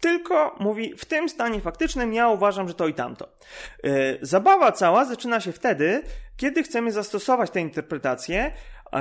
tylko 0.00 0.56
mówi, 0.60 0.94
w 0.96 1.04
tym 1.04 1.28
stanie 1.28 1.60
faktycznym 1.60 2.12
ja 2.12 2.28
uważam, 2.28 2.68
że 2.68 2.74
to 2.74 2.88
i 2.88 2.94
tamto. 2.94 3.28
Yy, 3.82 4.18
zabawa 4.22 4.72
cała 4.72 5.04
zaczyna 5.04 5.40
się 5.40 5.52
wtedy, 5.52 6.02
kiedy 6.36 6.62
chcemy 6.62 6.92
zastosować 6.92 7.50
tę 7.50 7.60
interpretację. 7.60 8.52
Yy, 8.92 9.00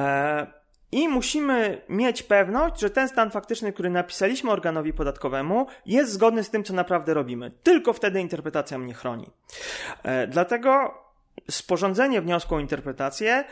i 0.92 1.08
musimy 1.08 1.82
mieć 1.90 2.24
pewność, 2.24 2.80
że 2.80 2.90
ten 2.90 3.10
stan 3.10 3.32
faktyczny, 3.32 3.74
który 3.74 3.90
napisaliśmy 3.90 4.52
organowi 4.52 4.94
podatkowemu, 4.94 5.68
jest 5.86 6.12
zgodny 6.12 6.44
z 6.44 6.50
tym, 6.50 6.64
co 6.64 6.74
naprawdę 6.74 7.14
robimy. 7.14 7.52
Tylko 7.64 7.94
wtedy 7.94 8.22
interpretacja 8.22 8.78
mnie 8.78 8.94
chroni. 8.94 9.30
E, 10.04 10.28
dlatego 10.28 10.94
sporządzenie 11.52 12.22
wniosku 12.22 12.56
o 12.56 12.60
interpretację 12.60 13.44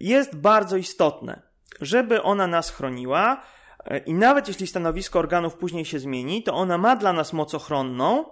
jest 0.00 0.36
bardzo 0.36 0.76
istotne, 0.76 1.42
żeby 1.80 2.22
ona 2.22 2.46
nas 2.46 2.70
chroniła. 2.70 3.42
E, 3.84 3.98
I 3.98 4.14
nawet 4.14 4.48
jeśli 4.48 4.66
stanowisko 4.66 5.18
organów 5.18 5.54
później 5.54 5.84
się 5.84 5.98
zmieni, 5.98 6.42
to 6.42 6.54
ona 6.54 6.78
ma 6.78 6.96
dla 6.96 7.12
nas 7.12 7.32
moc 7.32 7.54
ochronną, 7.54 8.24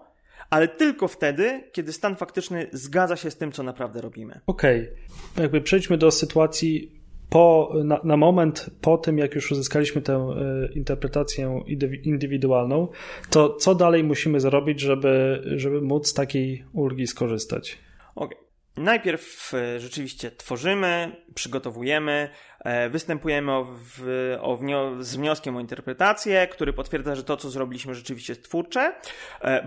ale 0.51 0.69
tylko 0.69 1.09
wtedy, 1.09 1.71
kiedy 1.73 1.93
stan 1.93 2.17
faktyczny 2.17 2.67
zgadza 2.73 3.17
się 3.17 3.31
z 3.31 3.37
tym, 3.37 3.53
co 3.53 3.63
naprawdę 3.63 4.01
robimy. 4.01 4.41
Okej, 4.47 4.81
okay. 4.81 5.43
jakby 5.43 5.61
przejdźmy 5.61 5.99
do 5.99 6.11
sytuacji 6.11 7.00
po, 7.31 7.73
na, 7.85 8.01
na, 8.05 8.17
moment 8.17 8.71
po 8.81 8.99
tym, 8.99 9.19
jak 9.19 9.35
już 9.35 9.53
uzyskaliśmy 9.53 10.03
tę 10.03 10.29
y, 10.71 10.73
interpretację 10.75 11.63
indywidualną, 12.03 12.89
to 13.31 13.55
co 13.55 13.75
dalej 13.75 14.05
musimy 14.05 14.41
zrobić, 14.41 14.81
żeby, 14.81 15.43
żeby 15.57 15.81
móc 15.81 16.15
takiej 16.15 16.65
ulgi 16.73 17.07
skorzystać? 17.07 17.79
Okej. 18.15 18.39
Okay. 18.39 18.51
Najpierw 18.77 19.55
e, 19.55 19.81
rzeczywiście 19.81 20.31
tworzymy, 20.31 21.17
przygotowujemy, 21.35 22.31
e, 22.61 22.89
występujemy 22.89 23.53
o, 23.53 23.67
w, 23.85 24.37
o 24.41 24.57
wnio 24.57 24.95
z 25.01 25.17
wnioskiem 25.17 25.57
o 25.57 25.61
interpretację, 25.61 26.47
który 26.47 26.73
potwierdza, 26.73 27.15
że 27.15 27.25
to, 27.25 27.37
co 27.37 27.51
zrobiliśmy, 27.51 27.95
rzeczywiście 27.95 28.33
jest 28.33 28.45
twórcze. 28.45 28.95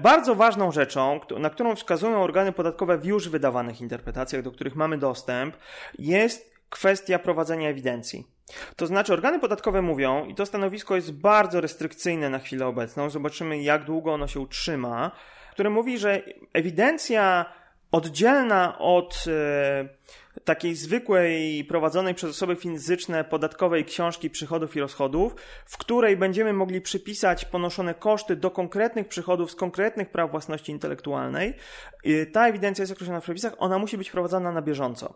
Bardzo 0.01 0.36
ważną 0.36 0.72
rzeczą, 0.72 1.20
na 1.39 1.50
którą 1.50 1.75
wskazują 1.75 2.24
organy 2.24 2.51
podatkowe 2.51 2.98
w 2.98 3.05
już 3.05 3.29
wydawanych 3.29 3.82
interpretacjach, 3.82 4.41
do 4.41 4.51
których 4.51 4.75
mamy 4.75 4.98
dostęp, 4.98 5.58
jest 6.00 6.53
kwestia 6.74 7.20
prowadzenia 7.20 7.70
ewidencji. 7.70 8.27
To 8.75 8.88
znaczy, 8.88 9.13
organy 9.13 9.39
podatkowe 9.39 9.82
mówią, 9.82 10.25
i 10.25 10.36
to 10.36 10.46
stanowisko 10.46 10.96
jest 10.96 11.12
bardzo 11.12 11.62
restrykcyjne 11.62 12.30
na 12.30 12.39
chwilę 12.39 12.68
obecną, 12.68 13.10
zobaczymy 13.10 13.62
jak 13.62 13.84
długo 13.84 14.13
ono 14.13 14.27
się 14.27 14.39
utrzyma, 14.39 15.12
które 15.51 15.70
mówi, 15.70 15.98
że 15.98 16.22
ewidencja 16.53 17.46
oddzielna 17.92 18.80
od 18.80 19.25
e, 19.27 19.89
takiej 20.44 20.75
zwykłej 20.75 21.65
prowadzonej 21.65 22.13
przez 22.13 22.30
osoby 22.30 22.56
fizyczne 22.56 23.24
podatkowej 23.24 23.86
książki 23.86 24.30
przychodów 24.30 24.75
i 24.75 24.80
rozchodów, 24.80 25.36
w 25.65 25.77
której 25.77 26.18
będziemy 26.18 26.53
mogli 26.53 26.82
przypisać 26.82 27.46
ponoszone 27.46 27.94
koszty 27.94 28.36
do 28.36 28.51
konkretnych 28.51 29.08
przychodów 29.08 29.51
z 29.51 29.56
konkretnych 29.56 30.10
praw 30.10 30.32
własności 30.32 30.72
intelektualnej. 30.72 31.53
Ta 32.32 32.48
ewidencja 32.48 32.82
jest 32.82 32.92
określona 32.92 33.20
w 33.20 33.24
przepisach, 33.24 33.53
ona 33.58 33.80
musi 33.80 33.98
być 33.98 34.12
prowadzona 34.12 34.51
na 34.51 34.62
bieżąco. 34.62 35.13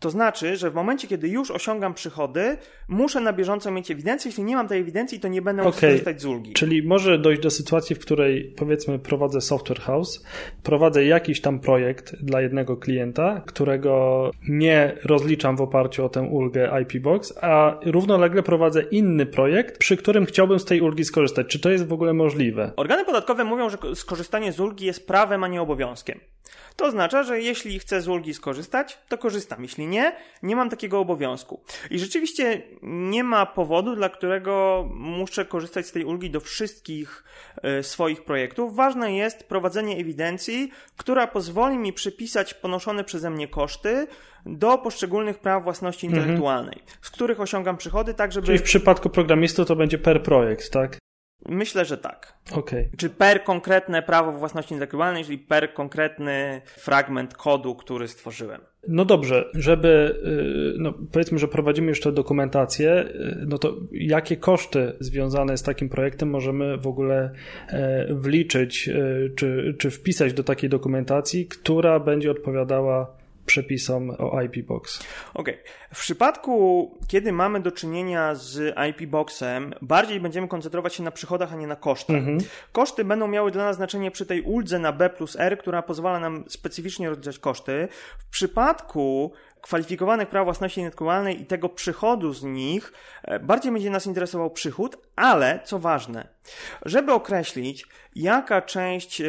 To 0.00 0.10
znaczy, 0.10 0.56
że 0.56 0.70
w 0.70 0.74
momencie, 0.74 1.08
kiedy 1.08 1.28
już 1.28 1.50
osiągam 1.50 1.94
przychody, 1.94 2.56
muszę 2.88 3.20
na 3.20 3.32
bieżąco 3.32 3.70
mieć 3.70 3.90
ewidencję. 3.90 4.28
Jeśli 4.28 4.44
nie 4.44 4.56
mam 4.56 4.68
tej 4.68 4.80
ewidencji, 4.80 5.20
to 5.20 5.28
nie 5.28 5.42
będę 5.42 5.62
mógł 5.62 5.76
okay. 5.76 5.90
skorzystać 5.90 6.22
z 6.22 6.24
ulgi. 6.24 6.52
Czyli 6.52 6.82
może 6.82 7.18
dojść 7.18 7.42
do 7.42 7.50
sytuacji, 7.50 7.96
w 7.96 7.98
której 7.98 8.54
powiedzmy 8.56 8.98
prowadzę 8.98 9.40
software 9.40 9.80
house, 9.80 10.24
prowadzę 10.62 11.04
jakiś 11.04 11.40
tam 11.40 11.60
projekt 11.60 12.16
dla 12.22 12.40
jednego 12.40 12.76
klienta, 12.76 13.42
którego 13.46 14.30
nie 14.48 14.96
rozliczam 15.04 15.56
w 15.56 15.60
oparciu 15.60 16.04
o 16.04 16.08
tę 16.08 16.22
ulgę 16.22 16.82
IP 16.82 17.02
Box, 17.02 17.34
a 17.40 17.78
równolegle 17.84 18.42
prowadzę 18.42 18.82
inny 18.82 19.26
projekt, 19.26 19.78
przy 19.78 19.96
którym 19.96 20.26
chciałbym 20.26 20.58
z 20.58 20.64
tej 20.64 20.80
ulgi 20.80 21.04
skorzystać. 21.04 21.46
Czy 21.46 21.60
to 21.60 21.70
jest 21.70 21.86
w 21.86 21.92
ogóle 21.92 22.12
możliwe? 22.12 22.72
Organy 22.76 23.04
podatkowe 23.04 23.44
mówią, 23.44 23.70
że 23.70 23.78
skorzystanie 23.94 24.52
z 24.52 24.60
ulgi 24.60 24.86
jest 24.86 25.06
prawem, 25.06 25.44
a 25.44 25.48
nie 25.48 25.62
obowiązkiem. 25.62 26.20
To 26.76 26.86
oznacza, 26.86 27.22
że 27.22 27.40
jeśli 27.40 27.78
chcę 27.78 28.00
z 28.00 28.08
ulgi 28.08 28.34
skorzystać, 28.34 28.98
to 29.08 29.18
korzystam. 29.18 29.62
Jeśli 29.62 29.86
nie, 29.90 30.16
nie 30.42 30.56
mam 30.56 30.70
takiego 30.70 30.98
obowiązku. 30.98 31.60
I 31.90 31.98
rzeczywiście 31.98 32.62
nie 32.82 33.24
ma 33.24 33.46
powodu, 33.46 33.96
dla 33.96 34.08
którego 34.08 34.84
muszę 34.94 35.44
korzystać 35.44 35.86
z 35.86 35.92
tej 35.92 36.04
ulgi 36.04 36.30
do 36.30 36.40
wszystkich 36.40 37.24
y, 37.80 37.82
swoich 37.82 38.24
projektów. 38.24 38.76
Ważne 38.76 39.14
jest 39.14 39.44
prowadzenie 39.44 39.96
ewidencji, 39.96 40.70
która 40.96 41.26
pozwoli 41.26 41.78
mi 41.78 41.92
przypisać 41.92 42.54
ponoszone 42.54 43.04
przeze 43.04 43.30
mnie 43.30 43.48
koszty 43.48 44.06
do 44.46 44.78
poszczególnych 44.78 45.38
praw 45.38 45.64
własności 45.64 46.06
mhm. 46.06 46.22
intelektualnej, 46.22 46.78
mhm. 46.80 46.98
z 47.02 47.10
których 47.10 47.40
osiągam 47.40 47.76
przychody, 47.76 48.14
tak 48.14 48.32
żeby. 48.32 48.46
Czyli 48.46 48.58
w 48.58 48.62
przypadku 48.62 49.10
programistów 49.10 49.68
to 49.68 49.76
będzie 49.76 49.98
per 49.98 50.22
projekt, 50.22 50.70
tak? 50.70 50.99
Myślę, 51.48 51.84
że 51.84 51.98
tak. 51.98 52.34
Okay. 52.52 52.90
Czy 52.96 53.10
per 53.10 53.44
konkretne 53.44 54.02
prawo 54.02 54.32
własności 54.32 54.74
intelektualnej, 54.74 55.24
czyli 55.24 55.38
per 55.38 55.74
konkretny 55.74 56.60
fragment 56.66 57.34
kodu, 57.34 57.74
który 57.74 58.08
stworzyłem. 58.08 58.60
No 58.88 59.04
dobrze, 59.04 59.50
żeby, 59.54 60.20
y, 60.76 60.78
no 60.78 60.94
powiedzmy, 61.12 61.38
że 61.38 61.48
prowadzimy 61.48 61.88
już 61.88 62.00
tę 62.00 62.12
dokumentację, 62.12 63.04
y, 63.04 63.44
no 63.46 63.58
to 63.58 63.76
jakie 63.92 64.36
koszty 64.36 64.92
związane 65.00 65.56
z 65.56 65.62
takim 65.62 65.88
projektem 65.88 66.30
możemy 66.30 66.78
w 66.78 66.86
ogóle 66.86 67.30
e, 67.68 68.06
wliczyć, 68.14 68.88
y, 68.88 69.32
czy, 69.36 69.76
czy 69.78 69.90
wpisać 69.90 70.32
do 70.32 70.42
takiej 70.44 70.70
dokumentacji, 70.70 71.46
która 71.46 72.00
będzie 72.00 72.30
odpowiadała 72.30 73.19
przepisom 73.50 74.10
o 74.18 74.42
IP 74.42 74.66
Box. 74.66 75.02
Okej. 75.34 75.54
Okay. 75.54 75.66
W 75.94 76.00
przypadku, 76.00 76.90
kiedy 77.08 77.32
mamy 77.32 77.60
do 77.60 77.72
czynienia 77.72 78.34
z 78.34 78.76
IP 78.90 79.10
Boxem, 79.10 79.74
bardziej 79.82 80.20
będziemy 80.20 80.48
koncentrować 80.48 80.94
się 80.94 81.02
na 81.02 81.10
przychodach, 81.10 81.52
a 81.52 81.56
nie 81.56 81.66
na 81.66 81.76
kosztach. 81.76 82.16
Mhm. 82.16 82.38
Koszty 82.72 83.04
będą 83.04 83.28
miały 83.28 83.50
dla 83.50 83.64
nas 83.64 83.76
znaczenie 83.76 84.10
przy 84.10 84.26
tej 84.26 84.42
uldze 84.42 84.78
na 84.78 84.92
B 84.92 85.10
plus 85.10 85.36
R, 85.36 85.58
która 85.58 85.82
pozwala 85.82 86.20
nam 86.20 86.44
specyficznie 86.48 87.08
rozliczać 87.08 87.38
koszty. 87.38 87.88
W 88.18 88.24
przypadku 88.30 89.32
kwalifikowanych 89.62 90.28
praw 90.28 90.44
własności 90.44 90.80
intelektualnej 90.80 91.42
i 91.42 91.46
tego 91.46 91.68
przychodu 91.68 92.32
z 92.32 92.42
nich, 92.42 92.92
e, 93.22 93.38
bardziej 93.38 93.72
będzie 93.72 93.90
nas 93.90 94.06
interesował 94.06 94.50
przychód, 94.50 94.96
ale 95.16 95.60
co 95.64 95.78
ważne, 95.78 96.28
żeby 96.84 97.12
określić, 97.12 97.86
jaka 98.14 98.62
część 98.62 99.20
e, 99.20 99.24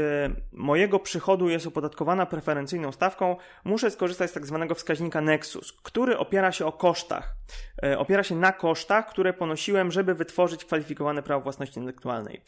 mojego 0.51 0.99
przychodu 0.99 1.49
jest 1.49 1.67
opodatkowana 1.67 2.25
preferencyjną 2.25 2.91
stawką, 2.91 3.35
muszę 3.63 3.91
skorzystać 3.91 4.29
z 4.29 4.33
tak 4.33 4.45
zwanego 4.45 4.75
wskaźnika 4.75 5.21
Nexus, 5.21 5.73
który 5.83 6.17
opiera 6.17 6.51
się 6.51 6.65
o 6.65 6.71
kosztach. 6.71 7.35
E, 7.83 7.99
opiera 7.99 8.23
się 8.23 8.35
na 8.35 8.51
kosztach, 8.51 9.09
które 9.09 9.33
ponosiłem, 9.33 9.91
żeby 9.91 10.15
wytworzyć 10.15 10.65
kwalifikowane 10.65 11.23
prawo 11.23 11.41
własności 11.41 11.79
intelektualnej. 11.79 12.41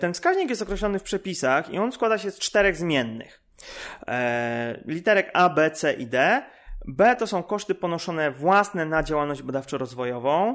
Ten 0.00 0.14
wskaźnik 0.14 0.50
jest 0.50 0.62
określony 0.62 0.98
w 0.98 1.02
przepisach 1.02 1.70
i 1.70 1.78
on 1.78 1.92
składa 1.92 2.18
się 2.18 2.30
z 2.30 2.38
czterech 2.38 2.76
zmiennych. 2.76 3.42
Literek 4.84 5.30
A, 5.34 5.48
B, 5.48 5.70
C 5.70 5.92
i 5.92 6.06
D 6.06 6.42
B 6.86 7.16
to 7.16 7.26
są 7.26 7.42
koszty 7.42 7.74
ponoszone 7.74 8.30
własne 8.30 8.86
na 8.86 9.02
działalność 9.02 9.42
badawczo-rozwojową. 9.42 10.54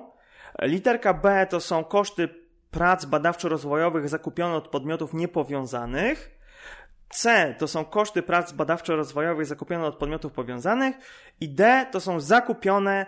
Literka 0.62 1.13
B 1.13 1.48
to 1.50 1.60
są 1.60 1.84
koszty 1.84 2.29
prac 2.72 3.05
badawczo-rozwojowych 3.05 4.08
zakupione 4.08 4.55
od 4.55 4.67
podmiotów 4.67 5.13
niepowiązanych. 5.13 6.39
C 7.10 7.55
to 7.58 7.67
są 7.67 7.86
koszty 7.86 8.24
prac 8.24 8.53
badawczo-rozwojowych 8.53 9.46
zakupione 9.46 9.86
od 9.86 9.96
podmiotów 9.96 10.34
powiązanych. 10.34 10.96
I 11.41 11.50
D 11.50 11.86
to 11.91 12.00
są 12.00 12.20
zakupione 12.20 13.05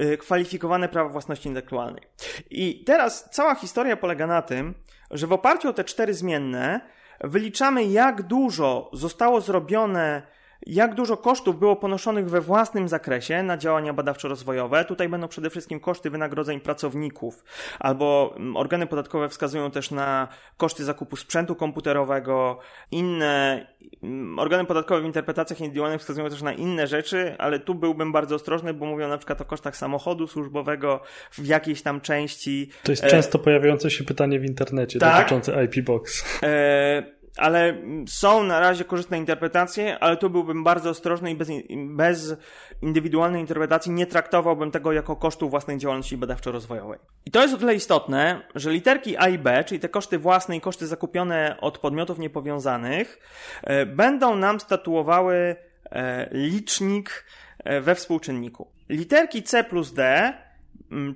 y, 0.00 0.18
kwalifikowane 0.18 0.88
prawa 0.88 1.10
własności 1.10 1.48
intelektualnej. 1.48 2.02
I 2.50 2.84
teraz 2.84 3.28
cała 3.30 3.54
historia 3.54 3.96
polega 3.96 4.26
na 4.26 4.42
tym, 4.42 4.74
że 5.10 5.26
w 5.26 5.32
oparciu 5.32 5.68
o 5.68 5.72
te 5.72 5.84
cztery 5.84 6.14
zmienne 6.14 6.80
wyliczamy, 7.20 7.84
jak 7.84 8.22
dużo 8.22 8.90
zostało 8.92 9.40
zrobione 9.40 10.22
jak 10.66 10.94
dużo 10.94 11.16
kosztów 11.16 11.58
było 11.58 11.76
ponoszonych 11.76 12.30
we 12.30 12.40
własnym 12.40 12.88
zakresie 12.88 13.42
na 13.42 13.56
działania 13.56 13.94
badawczo-rozwojowe. 13.94 14.84
Tutaj 14.84 15.08
będą 15.08 15.28
przede 15.28 15.50
wszystkim 15.50 15.80
koszty 15.80 16.10
wynagrodzeń 16.10 16.60
pracowników, 16.60 17.44
albo 17.78 18.34
mm, 18.36 18.56
organy 18.56 18.86
podatkowe 18.86 19.28
wskazują 19.28 19.70
też 19.70 19.90
na 19.90 20.28
koszty 20.56 20.84
zakupu 20.84 21.16
sprzętu 21.16 21.54
komputerowego, 21.54 22.58
inne 22.90 23.66
mm, 24.02 24.38
organy 24.38 24.64
podatkowe 24.64 25.00
w 25.00 25.04
interpretacjach 25.04 25.60
indywidualnych 25.60 26.00
wskazują 26.00 26.30
też 26.30 26.42
na 26.42 26.52
inne 26.52 26.86
rzeczy, 26.86 27.34
ale 27.38 27.58
tu 27.58 27.74
byłbym 27.74 28.12
bardzo 28.12 28.34
ostrożny, 28.34 28.74
bo 28.74 28.86
mówią 28.86 29.08
na 29.08 29.18
przykład 29.18 29.40
o 29.40 29.44
kosztach 29.44 29.76
samochodu 29.76 30.26
służbowego 30.26 31.00
w 31.30 31.46
jakiejś 31.46 31.82
tam 31.82 32.00
części. 32.00 32.70
To 32.82 32.92
jest 32.92 33.04
e... 33.04 33.08
często 33.08 33.38
pojawiające 33.38 33.90
się 33.90 34.04
pytanie 34.04 34.40
w 34.40 34.44
internecie 34.44 34.98
tak? 34.98 35.16
dotyczące 35.16 35.64
IP 35.64 35.84
Box. 35.84 36.24
E 36.42 37.15
ale 37.36 37.74
są 38.08 38.42
na 38.42 38.60
razie 38.60 38.84
korzystne 38.84 39.18
interpretacje, 39.18 39.98
ale 39.98 40.16
tu 40.16 40.30
byłbym 40.30 40.64
bardzo 40.64 40.90
ostrożny 40.90 41.30
i 41.30 41.34
bez, 41.34 41.48
bez 41.86 42.36
indywidualnej 42.82 43.40
interpretacji 43.40 43.92
nie 43.92 44.06
traktowałbym 44.06 44.70
tego 44.70 44.92
jako 44.92 45.16
kosztów 45.16 45.50
własnej 45.50 45.78
działalności 45.78 46.18
badawczo-rozwojowej. 46.18 46.98
I 47.26 47.30
to 47.30 47.42
jest 47.42 47.54
o 47.54 47.58
tyle 47.58 47.74
istotne, 47.74 48.42
że 48.54 48.70
literki 48.70 49.16
A 49.16 49.28
i 49.28 49.38
B, 49.38 49.64
czyli 49.64 49.80
te 49.80 49.88
koszty 49.88 50.18
własne 50.18 50.56
i 50.56 50.60
koszty 50.60 50.86
zakupione 50.86 51.56
od 51.60 51.78
podmiotów 51.78 52.18
niepowiązanych, 52.18 53.18
e, 53.62 53.86
będą 53.86 54.36
nam 54.36 54.60
statuowały 54.60 55.56
e, 55.90 56.28
licznik 56.32 57.24
e, 57.64 57.80
we 57.80 57.94
współczynniku. 57.94 58.70
Literki 58.88 59.42
C 59.42 59.64
plus 59.64 59.92
D 59.92 60.32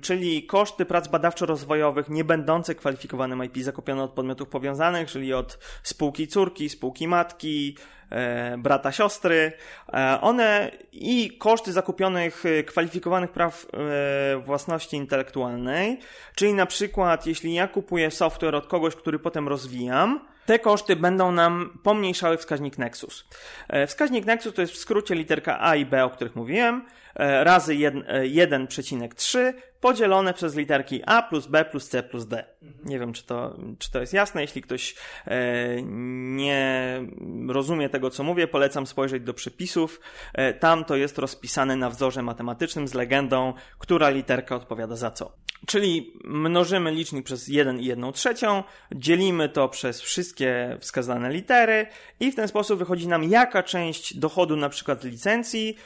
czyli 0.01 0.43
koszty 0.43 0.85
prac 0.85 1.07
badawczo-rozwojowych 1.07 2.09
nie 2.09 2.23
będące 2.23 2.75
kwalifikowanym 2.75 3.43
IP 3.43 3.57
zakupione 3.57 4.03
od 4.03 4.11
podmiotów 4.11 4.49
powiązanych, 4.49 5.11
czyli 5.11 5.33
od 5.33 5.59
spółki 5.83 6.27
córki, 6.27 6.69
spółki 6.69 7.07
matki, 7.07 7.77
e, 8.09 8.57
brata, 8.57 8.91
siostry. 8.91 9.51
E, 9.93 10.21
one 10.21 10.71
i 10.91 11.37
koszty 11.37 11.73
zakupionych 11.73 12.45
e, 12.45 12.63
kwalifikowanych 12.63 13.31
praw 13.31 13.65
e, 13.73 14.37
własności 14.37 14.97
intelektualnej, 14.97 15.99
czyli 16.35 16.53
na 16.53 16.65
przykład 16.65 17.27
jeśli 17.27 17.53
ja 17.53 17.67
kupuję 17.67 18.11
software 18.11 18.55
od 18.55 18.67
kogoś, 18.67 18.95
który 18.95 19.19
potem 19.19 19.47
rozwijam, 19.47 20.31
te 20.45 20.59
koszty 20.59 20.95
będą 20.95 21.31
nam 21.31 21.79
pomniejszały 21.83 22.37
wskaźnik 22.37 22.77
Nexus. 22.77 23.27
E, 23.67 23.87
wskaźnik 23.87 24.25
Nexus 24.25 24.53
to 24.53 24.61
jest 24.61 24.73
w 24.73 24.77
skrócie 24.77 25.15
literka 25.15 25.61
A 25.61 25.75
i 25.75 25.85
B, 25.85 26.05
o 26.05 26.09
których 26.09 26.35
mówiłem, 26.35 26.85
razy 27.15 27.73
1,3 27.73 29.39
e, 29.39 29.53
podzielone 29.79 30.33
przez 30.33 30.55
literki 30.55 31.01
A 31.05 31.21
plus 31.21 31.47
B 31.47 31.65
plus 31.65 31.89
C 31.89 32.03
plus 32.03 32.27
D. 32.27 32.45
Nie 32.85 32.99
wiem, 32.99 33.13
czy 33.13 33.25
to, 33.25 33.57
czy 33.79 33.91
to 33.91 34.01
jest 34.01 34.13
jasne. 34.13 34.41
Jeśli 34.41 34.61
ktoś 34.61 34.95
nie 36.35 37.01
rozumie 37.47 37.89
tego, 37.89 38.09
co 38.09 38.23
mówię, 38.23 38.47
polecam 38.47 38.87
spojrzeć 38.87 39.23
do 39.23 39.33
przepisów. 39.33 39.99
Tam 40.59 40.85
to 40.85 40.95
jest 40.95 41.17
rozpisane 41.17 41.75
na 41.75 41.89
wzorze 41.89 42.21
matematycznym 42.21 42.87
z 42.87 42.93
legendą, 42.93 43.53
która 43.79 44.09
literka 44.09 44.55
odpowiada 44.55 44.95
za 44.95 45.11
co. 45.11 45.31
Czyli 45.67 46.13
mnożymy 46.23 46.91
licznik 46.91 47.25
przez 47.25 47.47
1 47.47 47.79
i 47.79 47.85
1 47.85 48.13
trzecią, 48.13 48.63
dzielimy 48.95 49.49
to 49.49 49.69
przez 49.69 50.01
wszystkie 50.01 50.77
wskazane 50.79 51.33
litery 51.33 51.87
i 52.19 52.31
w 52.31 52.35
ten 52.35 52.47
sposób 52.47 52.79
wychodzi 52.79 53.07
nam 53.07 53.23
jaka 53.23 53.63
część 53.63 54.17
dochodu 54.17 54.55
na 54.55 54.69
przykład 54.69 55.03
licencji 55.03 55.77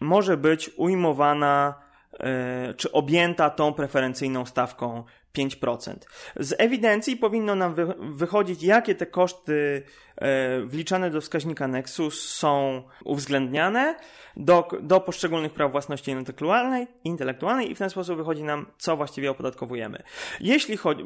może 0.00 0.36
być 0.36 0.70
ujmowana 0.76 1.74
yy, 2.12 2.74
czy 2.74 2.92
objęta 2.92 3.50
tą 3.50 3.72
preferencyjną 3.72 4.46
stawką 4.46 5.04
5%. 5.38 5.94
Z 6.36 6.54
ewidencji 6.58 7.16
powinno 7.16 7.54
nam 7.54 7.74
wy 7.74 7.94
wychodzić, 7.98 8.62
jakie 8.62 8.94
te 8.94 9.06
koszty 9.06 9.82
e, 10.16 10.60
wliczane 10.60 11.10
do 11.10 11.20
wskaźnika 11.20 11.68
Nexus 11.68 12.28
są 12.28 12.82
uwzględniane 13.04 13.94
do, 14.36 14.68
do 14.80 15.00
poszczególnych 15.00 15.52
praw 15.52 15.72
własności 15.72 16.10
intelektualnej, 16.10 16.86
intelektualnej 17.04 17.70
i 17.70 17.74
w 17.74 17.78
ten 17.78 17.90
sposób 17.90 18.16
wychodzi 18.16 18.42
nam, 18.42 18.66
co 18.78 18.96
właściwie 18.96 19.30
opodatkowujemy. 19.30 20.02
Jeśli 20.40 20.76
chodzi, 20.76 21.04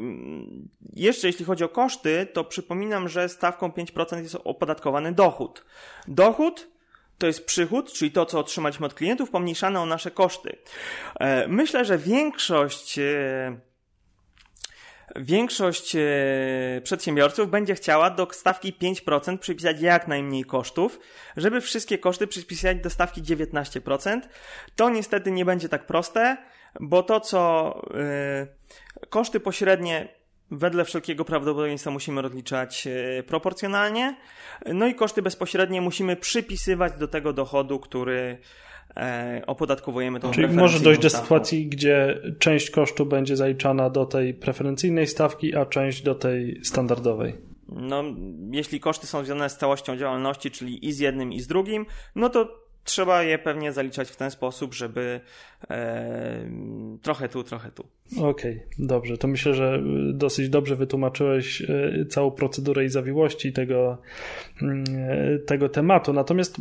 jeszcze 0.95 1.27
jeśli 1.27 1.45
chodzi 1.45 1.65
o 1.65 1.69
koszty, 1.69 2.27
to 2.33 2.45
przypominam, 2.45 3.09
że 3.09 3.29
stawką 3.29 3.69
5% 3.69 4.23
jest 4.23 4.37
opodatkowany 4.45 5.13
dochód. 5.13 5.65
Dochód 6.09 6.69
to 7.19 7.27
jest 7.27 7.47
przychód, 7.47 7.93
czyli 7.93 8.11
to, 8.11 8.27
co 8.27 8.39
otrzymaliśmy 8.39 8.87
od 8.87 8.95
klientów, 8.95 9.31
pomniejszane 9.31 9.81
o 9.81 9.87
nasze 9.87 10.11
koszty. 10.11 10.57
E, 11.21 11.49
myślę, 11.49 11.85
że 11.85 11.99
większość 11.99 12.99
e, 12.99 13.61
większość 15.17 15.97
e, 15.97 16.01
przedsiębiorców 16.85 17.51
będzie 17.51 17.75
chciała 17.75 18.11
do 18.11 18.29
stawki 18.33 18.73
5% 18.73 19.39
przypisać 19.39 19.81
jak 19.81 20.09
najmniej 20.09 20.45
kosztów, 20.45 21.01
żeby 21.37 21.61
wszystkie 21.61 21.99
koszty 21.99 22.27
przypisać 22.27 22.79
do 22.79 22.91
stawki 22.91 23.23
19%. 23.23 24.21
To 24.77 24.91
niestety 24.91 25.31
nie 25.31 25.45
będzie 25.45 25.69
tak 25.69 25.87
proste, 25.87 26.37
bo 26.81 27.03
to 27.03 27.21
co 27.21 27.75
koszty 29.11 29.41
pośrednie 29.41 30.18
wedle 30.51 30.85
wszelkiego 30.85 31.25
prawdopodobieństwa 31.25 31.91
musimy 31.91 32.23
rozliczać 32.23 32.87
e, 32.87 33.23
proporcjonalnie, 33.23 34.17
no 34.67 34.87
i 34.87 34.95
koszty 34.95 35.23
bezpośrednie 35.23 35.81
musimy 35.81 36.17
przypisywać 36.17 36.93
do 36.99 37.09
tego 37.09 37.33
dochodu, 37.33 37.79
który 37.79 38.39
e, 38.97 39.43
opodatkowujemy 39.47 40.21
tą 40.21 40.31
Czyli 40.31 40.49
może 40.49 40.81
dojść 40.81 41.01
do 41.01 41.11
sytuacji, 41.11 41.67
gdzie 41.67 42.21
część 42.39 42.71
kosztu 42.71 43.07
będzie 43.07 43.37
zaliczana 43.37 43.91
do 43.91 44.07
tej 44.07 44.35
preferencyjnej 44.35 45.07
stawki, 45.07 45.57
a 45.57 45.67
część 45.67 46.03
do 46.03 46.15
tej 46.15 46.61
standardowej. 46.65 47.35
No, 47.69 48.05
jeśli 48.51 48.81
koszty 48.81 49.07
są 49.07 49.25
związane 49.25 49.51
z 49.51 49.57
całością 49.57 49.97
działalności, 49.97 50.51
czyli 50.51 50.87
i 50.87 50.93
z 50.93 50.99
jednym, 50.99 51.33
i 51.33 51.41
z 51.41 51.47
drugim, 51.47 51.87
no 52.15 52.29
to 52.29 52.68
trzeba 52.89 53.23
je 53.23 53.39
pewnie 53.39 53.73
zaliczać 53.73 54.11
w 54.11 54.17
ten 54.17 54.31
sposób, 54.31 54.75
żeby 54.75 55.21
e, 55.71 56.51
trochę 57.03 57.29
tu, 57.29 57.45
trochę 57.45 57.71
tu. 57.71 57.85
Okej, 58.17 58.29
okay, 58.29 58.61
dobrze. 58.79 59.19
To 59.19 59.29
myślę, 59.29 59.55
że 59.55 59.83
dosyć 60.13 60.49
dobrze 60.49 60.77
wytłumaczyłeś 60.77 61.63
e, 61.63 62.07
całą 62.09 62.31
procedurę 62.31 62.85
i 62.85 62.89
zawiłości 62.89 63.53
tego, 63.53 63.99
e, 64.63 65.39
tego 65.39 65.69
tematu. 65.69 66.13
Natomiast 66.13 66.57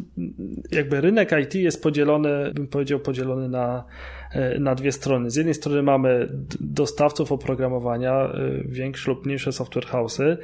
jakby 0.72 1.02
rynek 1.02 1.32
IT 1.44 1.56
jest 1.56 1.84
podzielony, 1.84 2.52
bym 2.54 2.68
powiedział, 2.68 3.00
podzielony 3.00 3.50
na 3.50 3.84
na 4.60 4.76
dwie 4.76 4.92
strony. 4.92 5.30
Z 5.30 5.36
jednej 5.36 5.54
strony 5.54 5.84
mamy 5.84 6.28
dostawców 6.60 7.32
oprogramowania, 7.32 8.14
e, 8.14 8.32
większe 8.66 9.12
lub 9.12 9.26
mniejsze 9.26 9.52
software 9.52 9.86
house'y. 9.86 10.38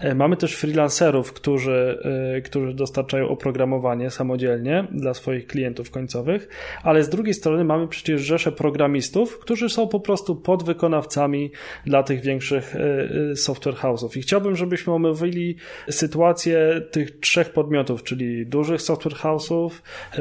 E, 0.00 0.14
mamy 0.14 0.36
też 0.36 0.56
freelancerów, 0.56 1.32
którzy, 1.32 1.98
którzy 2.44 2.74
dostarczają 2.74 3.28
oprogramowanie 3.28 4.10
samodzielnie 4.10 4.86
dla 4.92 5.14
swoich 5.14 5.46
klientów 5.46 5.90
końcowych, 5.90 6.48
ale 6.82 7.04
z 7.04 7.08
drugiej 7.08 7.34
strony 7.34 7.64
mamy 7.64 7.88
przecież 7.88 8.20
rzesze 8.20 8.52
programistów, 8.52 9.38
którzy 9.38 9.68
są 9.68 9.88
po 9.88 10.00
prostu 10.00 10.36
podwykonawcami 10.36 11.52
dla 11.86 12.02
tych 12.02 12.20
większych 12.20 12.74
software 13.34 13.74
house'ów. 13.74 14.18
I 14.18 14.22
chciałbym, 14.22 14.56
żebyśmy 14.56 14.92
omówili 14.92 15.56
sytuację 15.90 16.82
tych 16.90 17.20
trzech 17.20 17.52
podmiotów, 17.52 18.02
czyli 18.02 18.46
dużych 18.46 18.82
software 18.82 19.14
house'ów, 19.14 19.70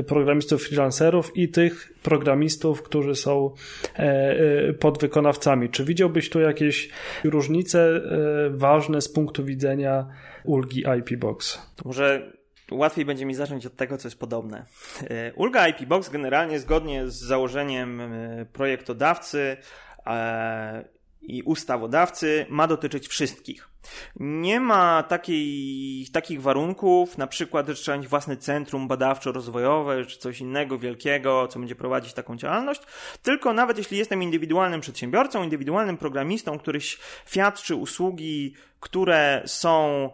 programistów 0.07 0.67
freelancerów 0.67 1.37
i 1.37 1.49
tych 1.49 1.93
programistów, 2.03 2.83
którzy 2.83 3.15
są 3.15 3.53
e, 3.95 3.99
e, 3.99 4.73
podwykonawcami. 4.73 5.69
Czy 5.69 5.85
widziałbyś 5.85 6.29
tu 6.29 6.39
jakieś 6.39 6.89
różnice 7.23 7.79
e, 7.79 8.01
ważne 8.49 9.01
z 9.01 9.09
punktu 9.09 9.45
widzenia 9.45 10.07
ulgi 10.43 10.83
IP 10.99 11.19
Box? 11.19 11.71
To 11.75 11.83
może 11.85 12.31
łatwiej 12.71 13.05
będzie 13.05 13.25
mi 13.25 13.35
zacząć 13.35 13.65
od 13.65 13.75
tego, 13.75 13.97
co 13.97 14.07
jest 14.07 14.19
podobne. 14.19 14.65
Ulga 15.35 15.67
IP 15.67 15.85
Box 15.85 16.09
generalnie 16.09 16.59
zgodnie 16.59 17.07
z 17.07 17.15
założeniem 17.15 18.01
projektodawcy 18.53 19.57
i 21.21 21.43
ustawodawcy 21.43 22.45
ma 22.49 22.67
dotyczyć 22.67 23.07
wszystkich. 23.07 23.69
Nie 24.19 24.59
ma 24.59 25.03
takiej, 25.03 26.07
takich 26.13 26.41
warunków, 26.41 27.17
na 27.17 27.27
przykład, 27.27 27.67
że 27.67 27.73
trzeba 27.73 27.97
mieć 27.97 28.07
własne 28.07 28.37
centrum 28.37 28.87
badawczo-rozwojowe, 28.87 30.05
czy 30.05 30.19
coś 30.19 30.41
innego 30.41 30.77
wielkiego, 30.77 31.47
co 31.47 31.59
będzie 31.59 31.75
prowadzić 31.75 32.13
taką 32.13 32.37
działalność, 32.37 32.81
tylko 33.23 33.53
nawet 33.53 33.77
jeśli 33.77 33.97
jestem 33.97 34.23
indywidualnym 34.23 34.81
przedsiębiorcą, 34.81 35.43
indywidualnym 35.43 35.97
programistą, 35.97 36.59
który 36.59 36.79
świadczy 37.25 37.75
usługi, 37.75 38.53
które 38.79 39.43
są 39.45 40.09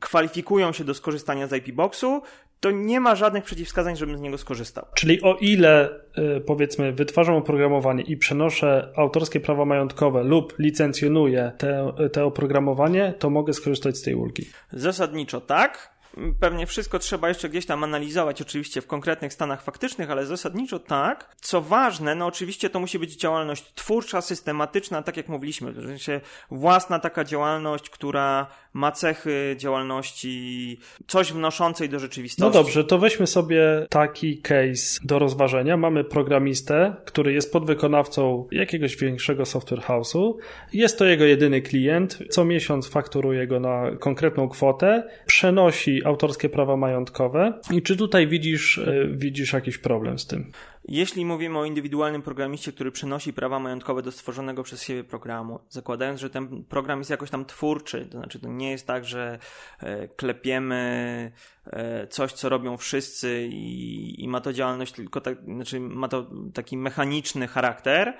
kwalifikują 0.00 0.72
się 0.72 0.84
do 0.84 0.94
skorzystania 0.94 1.46
z 1.46 1.52
IP 1.52 1.74
Boxu, 1.74 2.22
to 2.60 2.70
nie 2.70 3.00
ma 3.00 3.14
żadnych 3.14 3.44
przeciwwskazań, 3.44 3.96
żebym 3.96 4.18
z 4.18 4.20
niego 4.20 4.38
skorzystał. 4.38 4.86
Czyli 4.94 5.22
o 5.22 5.34
ile 5.40 5.90
y, 6.18 6.40
powiedzmy 6.40 6.92
wytwarzam 6.92 7.34
oprogramowanie 7.34 8.02
i 8.02 8.16
przenoszę 8.16 8.92
autorskie 8.96 9.40
prawa 9.40 9.64
majątkowe 9.64 10.22
lub 10.22 10.58
licencjonuję 10.58 11.52
te, 11.58 11.92
te 12.12 12.24
oprogramowanie, 12.24 13.14
to 13.18 13.30
mogę 13.30 13.52
skorzystać 13.52 13.96
z 13.96 14.02
tej 14.02 14.14
ulgi. 14.14 14.46
Zasadniczo 14.72 15.40
tak 15.40 15.95
pewnie 16.40 16.66
wszystko 16.66 16.98
trzeba 16.98 17.28
jeszcze 17.28 17.48
gdzieś 17.48 17.66
tam 17.66 17.84
analizować, 17.84 18.42
oczywiście 18.42 18.80
w 18.80 18.86
konkretnych 18.86 19.32
stanach 19.32 19.62
faktycznych, 19.62 20.10
ale 20.10 20.26
zasadniczo 20.26 20.78
tak. 20.78 21.36
Co 21.40 21.60
ważne, 21.60 22.14
no 22.14 22.26
oczywiście 22.26 22.70
to 22.70 22.80
musi 22.80 22.98
być 22.98 23.16
działalność 23.16 23.74
twórcza, 23.74 24.20
systematyczna, 24.20 25.02
tak 25.02 25.16
jak 25.16 25.28
mówiliśmy, 25.28 25.72
w 25.72 25.86
sensie 25.86 26.20
własna 26.50 26.98
taka 26.98 27.24
działalność, 27.24 27.90
która 27.90 28.46
ma 28.72 28.92
cechy 28.92 29.56
działalności 29.58 30.78
coś 31.06 31.32
wnoszącej 31.32 31.88
do 31.88 31.98
rzeczywistości. 31.98 32.42
No 32.42 32.50
dobrze, 32.50 32.84
to 32.84 32.98
weźmy 32.98 33.26
sobie 33.26 33.86
taki 33.90 34.38
case 34.38 35.00
do 35.04 35.18
rozważenia. 35.18 35.76
Mamy 35.76 36.04
programistę, 36.04 36.96
który 37.04 37.32
jest 37.32 37.52
podwykonawcą 37.52 38.48
jakiegoś 38.52 38.96
większego 38.96 39.46
software 39.46 39.80
house'u. 39.80 40.34
Jest 40.72 40.98
to 40.98 41.04
jego 41.04 41.24
jedyny 41.24 41.62
klient. 41.62 42.18
Co 42.30 42.44
miesiąc 42.44 42.88
fakturuje 42.88 43.46
go 43.46 43.60
na 43.60 43.90
konkretną 44.00 44.48
kwotę, 44.48 45.08
przenosi 45.26 46.05
autorskie 46.06 46.48
prawa 46.48 46.76
majątkowe. 46.76 47.60
I 47.70 47.82
czy 47.82 47.96
tutaj 47.96 48.28
widzisz, 48.28 48.78
e, 48.78 49.08
widzisz 49.10 49.52
jakiś 49.52 49.78
problem 49.78 50.18
z 50.18 50.26
tym? 50.26 50.52
Jeśli 50.88 51.24
mówimy 51.24 51.58
o 51.58 51.64
indywidualnym 51.64 52.22
programiście, 52.22 52.72
który 52.72 52.92
przenosi 52.92 53.32
prawa 53.32 53.58
majątkowe 53.58 54.02
do 54.02 54.12
stworzonego 54.12 54.62
przez 54.62 54.82
siebie 54.82 55.04
programu, 55.04 55.60
zakładając, 55.68 56.20
że 56.20 56.30
ten 56.30 56.64
program 56.64 56.98
jest 56.98 57.10
jakoś 57.10 57.30
tam 57.30 57.44
twórczy, 57.44 58.06
to 58.06 58.18
znaczy 58.18 58.40
to 58.40 58.48
nie 58.48 58.70
jest 58.70 58.86
tak, 58.86 59.04
że 59.04 59.38
e, 59.80 60.08
klepiemy 60.08 61.32
e, 61.66 62.06
coś, 62.06 62.32
co 62.32 62.48
robią 62.48 62.76
wszyscy 62.76 63.48
i, 63.52 64.24
i 64.24 64.28
ma 64.28 64.40
to 64.40 64.52
działalność 64.52 64.92
tylko 64.92 65.20
tak, 65.20 65.38
znaczy 65.44 65.80
ma 65.80 66.08
to 66.08 66.30
taki 66.54 66.76
mechaniczny 66.76 67.48
charakter, 67.48 68.16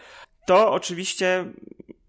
to 0.46 0.72
oczywiście 0.72 1.44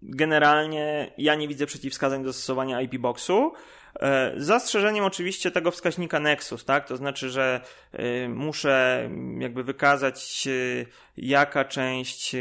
generalnie 0.02 1.12
ja 1.18 1.34
nie 1.34 1.48
widzę 1.48 1.66
przeciwwskazań 1.66 2.24
do 2.24 2.32
stosowania 2.32 2.80
IP 2.80 2.98
Boxu. 2.98 3.52
E, 3.98 4.32
z 4.36 4.46
zastrzeżeniem 4.46 5.04
oczywiście 5.04 5.50
tego 5.50 5.70
wskaźnika 5.70 6.20
Nexus, 6.20 6.64
tak? 6.64 6.88
To 6.88 6.96
znaczy, 6.96 7.30
że 7.30 7.60
e, 7.92 8.28
muszę 8.28 9.08
jakby 9.38 9.62
wykazać, 9.62 10.48
e, 10.48 10.86
jaka 11.16 11.64
część 11.64 12.36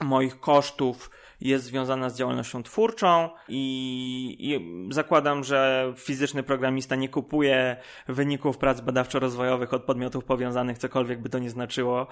moich 0.00 0.40
kosztów 0.40 1.10
jest 1.40 1.64
związana 1.64 2.10
z 2.10 2.16
działalnością 2.18 2.62
twórczą 2.62 3.30
i, 3.48 4.36
i, 4.38 4.92
zakładam, 4.94 5.44
że 5.44 5.92
fizyczny 5.96 6.42
programista 6.42 6.96
nie 6.96 7.08
kupuje 7.08 7.76
wyników 8.08 8.58
prac 8.58 8.80
badawczo-rozwojowych 8.80 9.74
od 9.74 9.84
podmiotów 9.84 10.24
powiązanych, 10.24 10.78
cokolwiek 10.78 11.22
by 11.22 11.28
to 11.28 11.38
nie 11.38 11.50
znaczyło 11.50 12.06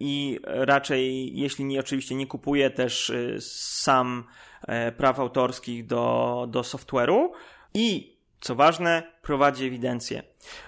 i 0.00 0.40
raczej, 0.44 1.30
jeśli 1.38 1.64
nie, 1.64 1.80
oczywiście 1.80 2.14
nie 2.14 2.26
kupuje 2.26 2.70
też 2.70 3.12
sam 3.40 4.24
praw 4.96 5.20
autorskich 5.20 5.86
do, 5.86 6.46
do 6.50 6.60
software'u, 6.60 7.28
i 7.74 8.16
co 8.40 8.54
ważne, 8.54 9.12
prowadzi 9.26 9.66
ewidencję. 9.66 10.22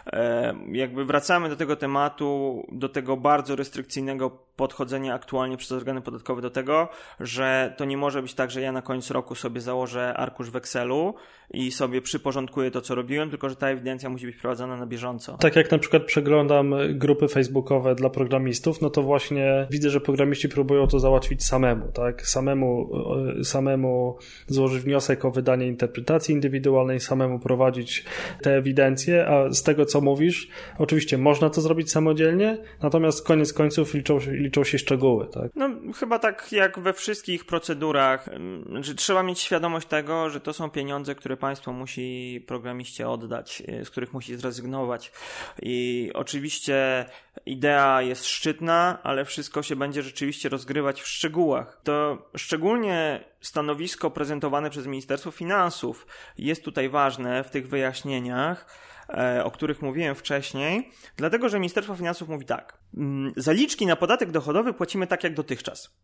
E, 0.07 0.55
jakby 0.73 1.05
wracamy 1.05 1.49
do 1.49 1.57
tego 1.57 1.77
tematu, 1.77 2.63
do 2.73 2.89
tego 2.89 3.17
bardzo 3.17 3.57
restrykcyjnego 3.57 4.49
podchodzenia 4.57 5.15
aktualnie 5.15 5.57
przez 5.57 5.73
organy 5.73 6.01
podatkowe 6.01 6.43
do 6.43 6.51
tego, 6.51 6.89
że 7.21 7.75
to 7.77 7.85
nie 7.85 7.97
może 7.97 8.23
być 8.23 8.35
tak, 8.35 8.51
że 8.51 8.61
ja 8.61 8.73
na 8.73 8.83
końcu 8.83 9.15
roku 9.15 9.35
sobie 9.35 9.61
założę 9.61 10.15
arkusz 10.17 10.51
w 10.51 10.57
Excelu 10.57 11.15
i 11.51 11.71
sobie 11.71 12.03
przyporządkuję 12.03 12.71
to, 12.71 12.81
co 12.81 12.95
robiłem, 12.95 13.31
tylko 13.31 13.49
że 13.49 13.57
ta 13.57 13.69
ewidencja 13.69 14.09
musi 14.09 14.27
być 14.27 14.37
prowadzona 14.37 14.77
na 14.77 14.87
bieżąco. 14.87 15.37
Tak 15.37 15.57
jak 15.57 15.71
na 15.71 15.79
przykład 15.79 16.03
przeglądam 16.03 16.75
grupy 16.91 17.29
facebookowe 17.29 17.95
dla 17.95 18.11
programistów, 18.11 18.81
no 18.81 18.91
to 18.91 19.03
właśnie 19.03 19.67
widzę, 19.71 19.91
że 19.91 20.01
programiści 20.01 20.49
próbują 20.49 20.87
to 20.87 21.01
załatwić 21.01 21.45
samemu, 21.45 21.93
tak? 21.93 22.27
Samemu, 22.27 22.91
samemu 23.43 24.19
złożyć 24.47 24.83
wniosek 24.83 25.25
o 25.25 25.31
wydanie 25.31 25.67
interpretacji 25.67 26.35
indywidualnej, 26.35 27.01
samemu 27.01 27.39
prowadzić 27.39 28.05
te 28.43 28.48
ewidencje, 28.57 29.29
a 29.29 29.53
z 29.53 29.63
tego, 29.63 29.87
co 29.87 30.01
mówisz, 30.01 30.49
oczywiście 30.79 31.19
można 31.19 31.51
to 31.51 31.61
zrobić 31.61 31.91
samodzielnie, 31.91 32.59
natomiast 32.83 33.27
koniec 33.27 33.53
końców 33.53 33.95
liczą, 33.95 34.19
liczą 34.29 34.65
się 34.65 34.79
szczegóły, 34.79 35.27
tak? 35.27 35.51
No, 35.55 35.71
chyba 35.97 36.19
tak 36.19 36.53
jak 36.53 36.79
we 36.79 36.93
wszystkich 36.93 37.45
procedurach, 37.45 38.29
że 38.81 38.95
trzeba 38.95 39.23
mieć 39.23 39.41
świadomość 39.41 39.87
tego, 39.87 40.31
że 40.31 40.41
to 40.41 40.53
są 40.53 40.71
pieniądze, 40.71 41.15
które 41.15 41.37
państwo 41.37 41.73
musi 41.73 42.45
programiście 42.47 43.09
oddać, 43.09 43.63
y, 43.69 43.85
z 43.85 43.91
których 43.91 44.13
musi 44.13 44.37
zrezygnować. 44.37 45.13
I 45.63 46.11
oczywiście 46.15 47.05
idea 47.47 48.03
jest 48.03 48.27
szczytna, 48.27 48.99
ale 49.03 49.25
wszystko 49.25 49.63
się 49.63 49.77
będzie 49.77 50.03
rzeczywiście 50.03 50.49
rozgrywać 50.49 51.03
w 51.03 51.07
szczegółach. 51.09 51.81
To 51.85 52.19
szczególnie 52.37 53.25
stanowisko 53.41 54.11
prezentowane 54.11 54.71
przez 54.71 54.87
Ministerstwo 54.87 55.31
Finansów 55.31 56.07
jest 56.39 56.65
tutaj 56.65 56.89
ważne 56.89 57.45
w 57.45 57.51
tych 57.51 57.69
wyjaśnieniach, 57.69 58.67
e, 59.09 59.45
o 59.45 59.51
których 59.51 59.83
mówiłem 59.83 60.15
wcześniej, 60.15 60.91
dlatego 61.17 61.49
że 61.49 61.59
Ministerstwo 61.59 61.97
Finansów 61.97 62.29
mówi 62.29 62.47
tak. 62.47 62.79
Mm, 62.97 63.33
zaliczki 63.37 63.87
na 63.87 63.97
podatek 63.97 64.31
dochodowy 64.31 64.75
płacimy 64.75 65.07
tak 65.07 65.25
jak 65.25 65.35
dotychczas. 65.35 65.99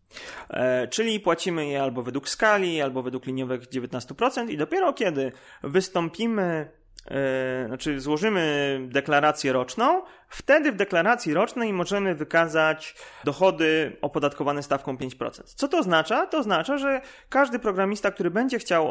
E, 0.51 0.89
czyli 0.89 1.21
płacimy 1.21 1.67
je 1.67 1.83
albo 1.83 2.03
według 2.03 2.29
skali, 2.29 2.81
albo 2.81 3.03
według 3.03 3.27
liniowych 3.27 3.61
19% 3.61 4.51
i 4.51 4.57
dopiero 4.57 4.93
kiedy 4.93 5.33
wystąpimy 5.63 6.84
Yy, 7.11 7.67
znaczy 7.67 8.01
złożymy 8.01 8.81
deklarację 8.89 9.53
roczną, 9.53 10.03
wtedy 10.29 10.73
w 10.73 10.77
deklaracji 10.77 11.35
rocznej 11.35 11.73
możemy 11.73 12.15
wykazać 12.15 12.95
dochody 13.25 13.97
opodatkowane 14.03 14.63
stawką 14.63 14.97
5%. 14.97 15.43
Co 15.45 15.69
to 15.69 15.79
oznacza? 15.79 16.27
To 16.27 16.39
oznacza, 16.39 16.79
że 16.79 17.01
każdy 17.29 17.59
programista, 17.59 18.11
który 18.11 18.31
będzie 18.31 18.59
chciał 18.59 18.91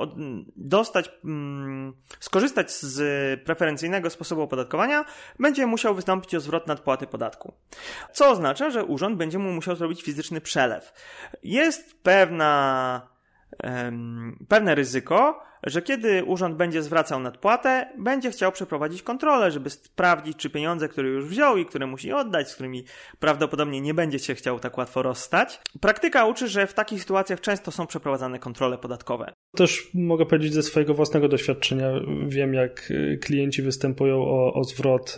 dostać, 0.55 1.11
mm, 1.25 1.93
skorzystać 2.19 2.71
z 2.71 3.43
preferencyjnego 3.43 4.09
sposobu 4.09 4.41
opodatkowania, 4.41 5.05
będzie 5.39 5.65
musiał 5.65 5.95
wystąpić 5.95 6.35
o 6.35 6.39
zwrot 6.39 6.67
nadpłaty 6.67 7.07
podatku. 7.07 7.53
Co 8.13 8.29
oznacza, 8.29 8.69
że 8.69 8.85
urząd 8.85 9.17
będzie 9.17 9.39
mu 9.39 9.51
musiał 9.51 9.75
zrobić 9.75 10.03
fizyczny 10.03 10.41
przelew. 10.41 10.93
Jest 11.43 12.03
pewna 12.03 13.13
pewne 14.47 14.75
ryzyko, 14.75 15.43
że 15.65 15.81
kiedy 15.81 16.23
urząd 16.23 16.55
będzie 16.55 16.83
zwracał 16.83 17.19
nadpłatę, 17.19 17.89
będzie 17.97 18.31
chciał 18.31 18.51
przeprowadzić 18.51 19.03
kontrolę, 19.03 19.51
żeby 19.51 19.69
sprawdzić, 19.69 20.37
czy 20.37 20.49
pieniądze, 20.49 20.89
które 20.89 21.09
już 21.09 21.25
wziął 21.25 21.57
i 21.57 21.65
które 21.65 21.87
musi 21.87 22.13
oddać, 22.13 22.49
z 22.49 22.53
którymi 22.53 22.83
prawdopodobnie 23.19 23.81
nie 23.81 23.93
będzie 23.93 24.19
się 24.19 24.35
chciał 24.35 24.59
tak 24.59 24.77
łatwo 24.77 25.01
rozstać. 25.01 25.61
Praktyka 25.79 26.25
uczy, 26.25 26.47
że 26.47 26.67
w 26.67 26.73
takich 26.73 27.01
sytuacjach 27.01 27.41
często 27.41 27.71
są 27.71 27.87
przeprowadzane 27.87 28.39
kontrole 28.39 28.77
podatkowe. 28.77 29.33
Też 29.55 29.89
mogę 29.93 30.25
powiedzieć 30.25 30.53
ze 30.53 30.63
swojego 30.63 30.93
własnego 30.93 31.27
doświadczenia. 31.27 31.91
Wiem, 32.27 32.53
jak 32.53 32.91
y, 32.91 33.19
klienci 33.21 33.61
występują 33.61 34.21
o, 34.21 34.53
o 34.53 34.63
zwrot, 34.63 35.15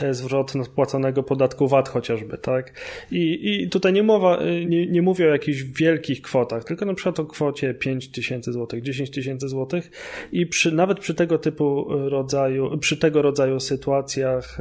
y, 0.00 0.06
e, 0.06 0.14
zwrot 0.14 0.54
nadpłaconego 0.54 1.22
podatku 1.22 1.68
VAT 1.68 1.88
chociażby, 1.88 2.38
tak? 2.38 2.72
I, 3.10 3.38
i 3.62 3.68
tutaj 3.68 3.92
nie, 3.92 4.02
mowa, 4.02 4.42
y, 4.42 4.66
nie, 4.66 4.86
nie 4.86 5.02
mówię 5.02 5.28
o 5.28 5.32
jakichś 5.32 5.62
wielkich 5.62 6.22
kwotach, 6.22 6.64
tylko 6.64 6.84
na 6.84 6.94
przykład 6.94 7.20
o 7.20 7.26
kwocie 7.26 7.74
5 7.74 8.10
tysięcy 8.10 8.52
złotych, 8.52 8.82
10 8.82 9.10
tysięcy 9.10 9.37
złotych 9.46 9.90
i 10.32 10.46
przy, 10.46 10.72
nawet 10.72 11.00
przy 11.00 11.14
tego 11.14 11.38
typu 11.38 11.86
rodzaju, 11.88 12.78
przy 12.78 12.96
tego 12.96 13.22
rodzaju 13.22 13.60
sytuacjach 13.60 14.58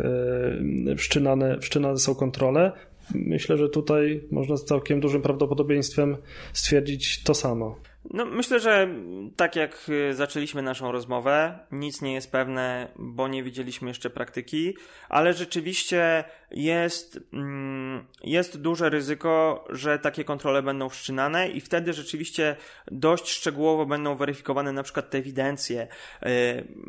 wszczynane, 0.97 1.59
wszczynane 1.59 1.97
są 1.97 2.15
kontrole. 2.15 2.71
Myślę, 3.15 3.57
że 3.57 3.69
tutaj 3.69 4.23
można 4.31 4.57
z 4.57 4.65
całkiem 4.65 4.99
dużym 4.99 5.21
prawdopodobieństwem 5.21 6.17
stwierdzić 6.53 7.23
to 7.23 7.33
samo. 7.33 7.75
No, 8.11 8.25
myślę, 8.25 8.59
że 8.59 8.87
tak 9.35 9.55
jak 9.55 9.89
y, 9.89 10.13
zaczęliśmy 10.13 10.61
naszą 10.61 10.91
rozmowę, 10.91 11.59
nic 11.71 12.01
nie 12.01 12.13
jest 12.13 12.31
pewne, 12.31 12.87
bo 12.95 13.27
nie 13.27 13.43
widzieliśmy 13.43 13.87
jeszcze 13.87 14.09
praktyki, 14.09 14.75
ale 15.09 15.33
rzeczywiście 15.33 16.23
jest, 16.51 17.19
mm, 17.33 18.05
jest 18.23 18.61
duże 18.61 18.89
ryzyko, 18.89 19.65
że 19.69 19.99
takie 19.99 20.23
kontrole 20.23 20.63
będą 20.63 20.89
wszczynane 20.89 21.49
i 21.49 21.61
wtedy 21.61 21.93
rzeczywiście 21.93 22.55
dość 22.91 23.29
szczegółowo 23.29 23.85
będą 23.85 24.15
weryfikowane 24.15 24.71
na 24.71 24.83
przykład 24.83 25.09
te 25.09 25.17
ewidencje. 25.17 25.87
Y, 26.23 26.27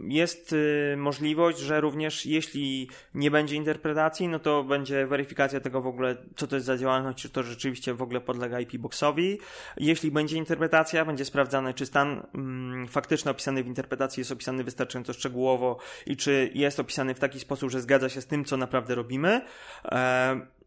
jest 0.08 0.52
y, 0.52 0.94
możliwość, 0.96 1.58
że 1.58 1.80
również 1.80 2.26
jeśli 2.26 2.88
nie 3.14 3.30
będzie 3.30 3.56
interpretacji, 3.56 4.28
no 4.28 4.38
to 4.38 4.64
będzie 4.64 5.06
weryfikacja 5.06 5.60
tego 5.60 5.82
w 5.82 5.86
ogóle, 5.86 6.16
co 6.36 6.46
to 6.46 6.56
jest 6.56 6.66
za 6.66 6.78
działalność, 6.78 7.18
czy 7.22 7.30
to 7.30 7.42
rzeczywiście 7.42 7.94
w 7.94 8.02
ogóle 8.02 8.20
podlega 8.20 8.60
IP 8.60 8.76
Boxowi. 8.76 9.38
Jeśli 9.76 10.10
będzie 10.10 10.36
interpretacja, 10.36 11.04
będzie 11.08 11.24
sprawdzane, 11.24 11.74
czy 11.74 11.86
stan 11.86 12.26
mm, 12.34 12.88
faktyczny 12.88 13.30
opisany 13.30 13.62
w 13.62 13.66
interpretacji 13.66 14.20
jest 14.20 14.32
opisany 14.32 14.64
wystarczająco 14.64 15.12
szczegółowo 15.12 15.78
i 16.06 16.16
czy 16.16 16.50
jest 16.54 16.80
opisany 16.80 17.14
w 17.14 17.20
taki 17.20 17.40
sposób, 17.40 17.70
że 17.70 17.80
zgadza 17.80 18.08
się 18.08 18.20
z 18.20 18.26
tym, 18.26 18.44
co 18.44 18.56
naprawdę 18.56 18.94
robimy. 18.94 19.40
E, 19.84 20.57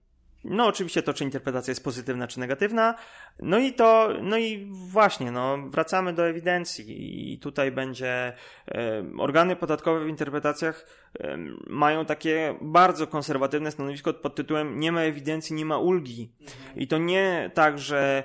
no, 0.44 0.68
oczywiście 0.68 1.04
to, 1.04 1.14
czy 1.14 1.24
interpretacja 1.24 1.72
jest 1.72 1.84
pozytywna, 1.84 2.28
czy 2.28 2.40
negatywna. 2.40 2.96
No 3.40 3.60
i 3.60 3.74
to, 3.74 4.10
no 4.22 4.38
i 4.38 4.68
właśnie, 4.72 5.32
no, 5.32 5.58
wracamy 5.70 6.14
do 6.14 6.28
ewidencji 6.28 7.34
i 7.34 7.40
tutaj 7.40 7.72
będzie, 7.72 8.34
e, 8.68 9.04
organy 9.18 9.56
podatkowe 9.56 10.06
w 10.06 10.08
interpretacjach 10.08 10.86
e, 11.20 11.38
mają 11.68 12.06
takie 12.06 12.56
bardzo 12.62 13.08
konserwatywne 13.08 13.72
stanowisko 13.72 14.14
pod 14.14 14.36
tytułem 14.36 14.80
nie 14.80 14.92
ma 14.92 15.02
ewidencji, 15.02 15.56
nie 15.56 15.66
ma 15.66 15.78
ulgi. 15.78 16.32
I 16.76 16.88
to 16.88 16.98
nie 16.98 17.52
tak, 17.54 17.80
że 17.80 18.24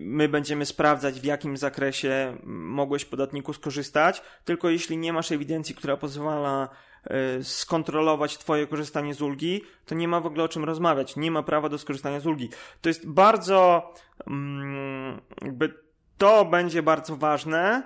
my 0.00 0.28
będziemy 0.28 0.66
sprawdzać, 0.66 1.20
w 1.20 1.24
jakim 1.24 1.56
zakresie 1.56 2.36
mogłeś 2.44 3.04
podatniku 3.04 3.52
skorzystać, 3.52 4.22
tylko 4.44 4.70
jeśli 4.70 4.98
nie 4.98 5.12
masz 5.12 5.32
ewidencji, 5.32 5.74
która 5.74 5.96
pozwala 5.96 6.68
skontrolować 7.42 8.38
Twoje 8.38 8.66
korzystanie 8.66 9.14
z 9.14 9.22
ulgi, 9.22 9.62
to 9.86 9.94
nie 9.94 10.08
ma 10.08 10.20
w 10.20 10.26
ogóle 10.26 10.44
o 10.44 10.48
czym 10.48 10.64
rozmawiać. 10.64 11.16
Nie 11.16 11.30
ma 11.30 11.42
prawa 11.42 11.68
do 11.68 11.78
skorzystania 11.78 12.20
z 12.20 12.26
ulgi. 12.26 12.50
To 12.80 12.88
jest 12.88 13.08
bardzo, 13.08 13.92
mm, 14.26 15.20
jakby 15.42 15.74
to 16.18 16.44
będzie 16.44 16.82
bardzo 16.82 17.16
ważne, 17.16 17.82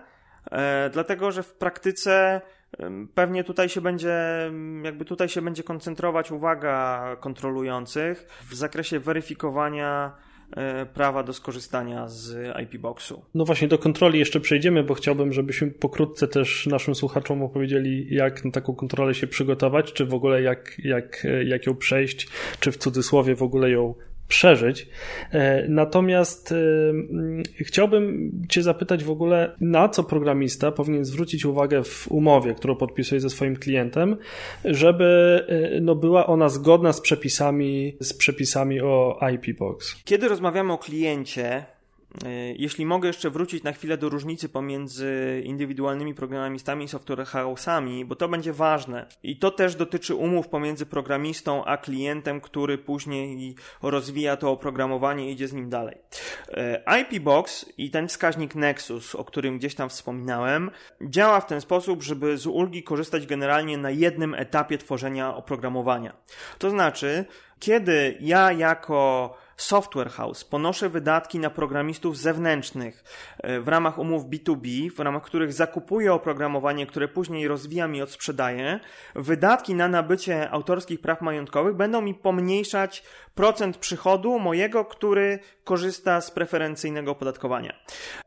e, 0.51 0.90
dlatego 0.92 1.33
że 1.33 1.42
w 1.42 1.55
praktyce 1.55 2.40
pewnie 3.14 3.44
tutaj 3.44 3.68
się 3.68 3.81
będzie, 3.81 4.16
jakby 4.83 5.05
tutaj 5.05 5.29
się 5.29 5.42
będzie 5.42 5.62
koncentrować 5.62 6.31
uwaga 6.31 7.07
kontrolujących 7.20 8.27
w 8.51 8.55
zakresie 8.55 9.01
weryfikowania 9.01 10.12
prawa 10.94 11.22
do 11.22 11.32
skorzystania 11.32 12.08
z 12.08 12.56
IP 12.62 12.80
Boxu. 12.80 13.22
No 13.34 13.44
właśnie, 13.44 13.68
do 13.68 13.78
kontroli 13.78 14.18
jeszcze 14.18 14.40
przejdziemy, 14.40 14.84
bo 14.84 14.94
chciałbym, 14.94 15.32
żebyśmy 15.32 15.70
pokrótce 15.70 16.28
też 16.28 16.66
naszym 16.66 16.94
słuchaczom 16.94 17.42
opowiedzieli, 17.42 18.06
jak 18.14 18.44
na 18.44 18.50
taką 18.50 18.74
kontrolę 18.74 19.14
się 19.14 19.26
przygotować, 19.26 19.92
czy 19.92 20.06
w 20.06 20.14
ogóle 20.14 20.42
jak, 20.42 20.78
jak, 20.78 21.26
jak 21.44 21.66
ją 21.66 21.76
przejść, 21.76 22.28
czy 22.60 22.72
w 22.72 22.76
cudzysłowie 22.76 23.34
w 23.34 23.42
ogóle 23.42 23.70
ją 23.70 23.94
przeżyć. 24.28 24.88
E, 25.32 25.68
natomiast 25.68 26.52
e, 26.52 27.64
chciałbym 27.64 28.32
Cię 28.48 28.62
zapytać 28.62 29.04
w 29.04 29.11
ogóle, 29.11 29.56
na 29.61 29.88
co 29.88 30.04
programista 30.04 30.72
powinien 30.72 31.04
zwrócić 31.04 31.44
uwagę 31.44 31.85
w 31.85 32.08
umowie, 32.12 32.54
którą 32.54 32.76
podpisuje 32.76 33.20
ze 33.20 33.30
swoim 33.30 33.56
klientem, 33.56 34.16
żeby 34.64 35.40
e, 35.48 35.80
no, 35.80 35.94
była 35.94 36.26
ona 36.26 36.48
zgodna 36.48 36.92
z 36.92 37.00
przepisami, 37.00 37.96
z 38.00 38.14
przepisami 38.14 38.80
o 38.80 39.20
IP 39.35 39.58
Box. 39.58 40.02
Kiedy 40.04 40.28
rozmawiamy 40.28 40.72
o 40.72 40.78
kliencie, 40.78 41.64
jeśli 42.57 42.87
mogę 42.87 43.07
jeszcze 43.07 43.31
wrócić 43.31 43.62
na 43.62 43.72
chwilę 43.72 43.98
do 43.98 44.09
różnicy 44.09 44.48
pomiędzy 44.48 45.42
indywidualnymi 45.44 46.14
programistami 46.14 46.85
i 46.85 46.88
software 46.88 47.18
house'ami, 47.18 48.05
bo 48.05 48.16
to 48.16 48.29
będzie 48.29 48.53
ważne. 48.53 49.07
I 49.22 49.37
to 49.37 49.51
też 49.51 49.75
dotyczy 49.75 50.14
umów 50.14 50.48
pomiędzy 50.48 50.87
programistą 50.87 51.64
a 51.64 51.77
klientem, 51.77 52.40
który 52.40 52.79
później 52.79 53.55
rozwija 53.83 54.37
to 54.37 54.51
oprogramowanie 54.51 55.31
i 55.31 55.33
idzie 55.33 55.48
z 55.48 55.53
nim 55.53 55.70
dalej. 55.70 55.96
E, 56.51 57.01
IP 57.01 57.22
Box 57.22 57.72
i 57.79 57.90
ten 57.90 58.09
wskaźnik 58.09 58.55
Nexus, 58.55 59.14
o 59.14 59.25
którym 59.25 59.59
gdzieś 59.59 59.75
tam 59.75 59.88
wspominałem, 59.88 60.70
działa 61.01 61.40
w 61.40 61.46
ten 61.46 61.61
sposób, 61.61 62.03
żeby 62.03 62.38
z 62.38 62.46
ulgi 62.46 62.83
korzystać 62.83 63.27
generalnie 63.27 63.79
na 63.79 63.90
jednym 63.90 64.35
etapie 64.35 64.79
tworzenia 64.79 65.37
oprogramowania. 65.37 66.16
To 66.59 66.70
znaczy, 66.70 67.25
kiedy 67.59 68.16
ja 68.20 68.53
jako 68.53 69.35
software 69.62 70.11
house 70.11 70.44
ponoszę 70.44 70.88
wydatki 70.88 71.38
na 71.38 71.51
programistów 71.51 72.18
zewnętrznych 72.18 73.05
e, 73.38 73.61
w 73.61 73.68
ramach 73.68 73.98
umów 73.98 74.25
B2B, 74.25 74.90
w 74.90 74.98
ramach 74.98 75.22
których 75.22 75.53
zakupuję 75.53 76.12
oprogramowanie, 76.12 76.87
które 76.87 77.09
później 77.09 77.48
rozwijam 77.48 77.94
i 77.94 78.03
odsprzedaję, 78.03 78.81
wydatki 79.14 79.75
na 79.75 79.88
nabycie 79.88 80.51
autorskich 80.51 81.01
praw 81.01 81.20
majątkowych 81.20 81.77
będą 81.77 82.01
mi 82.01 82.14
pomniejszać 82.14 83.03
procent 83.35 83.77
przychodu 83.77 84.38
mojego, 84.38 84.85
który 84.85 85.38
korzysta 85.64 86.20
z 86.20 86.31
preferencyjnego 86.31 87.11
opodatkowania. 87.11 87.75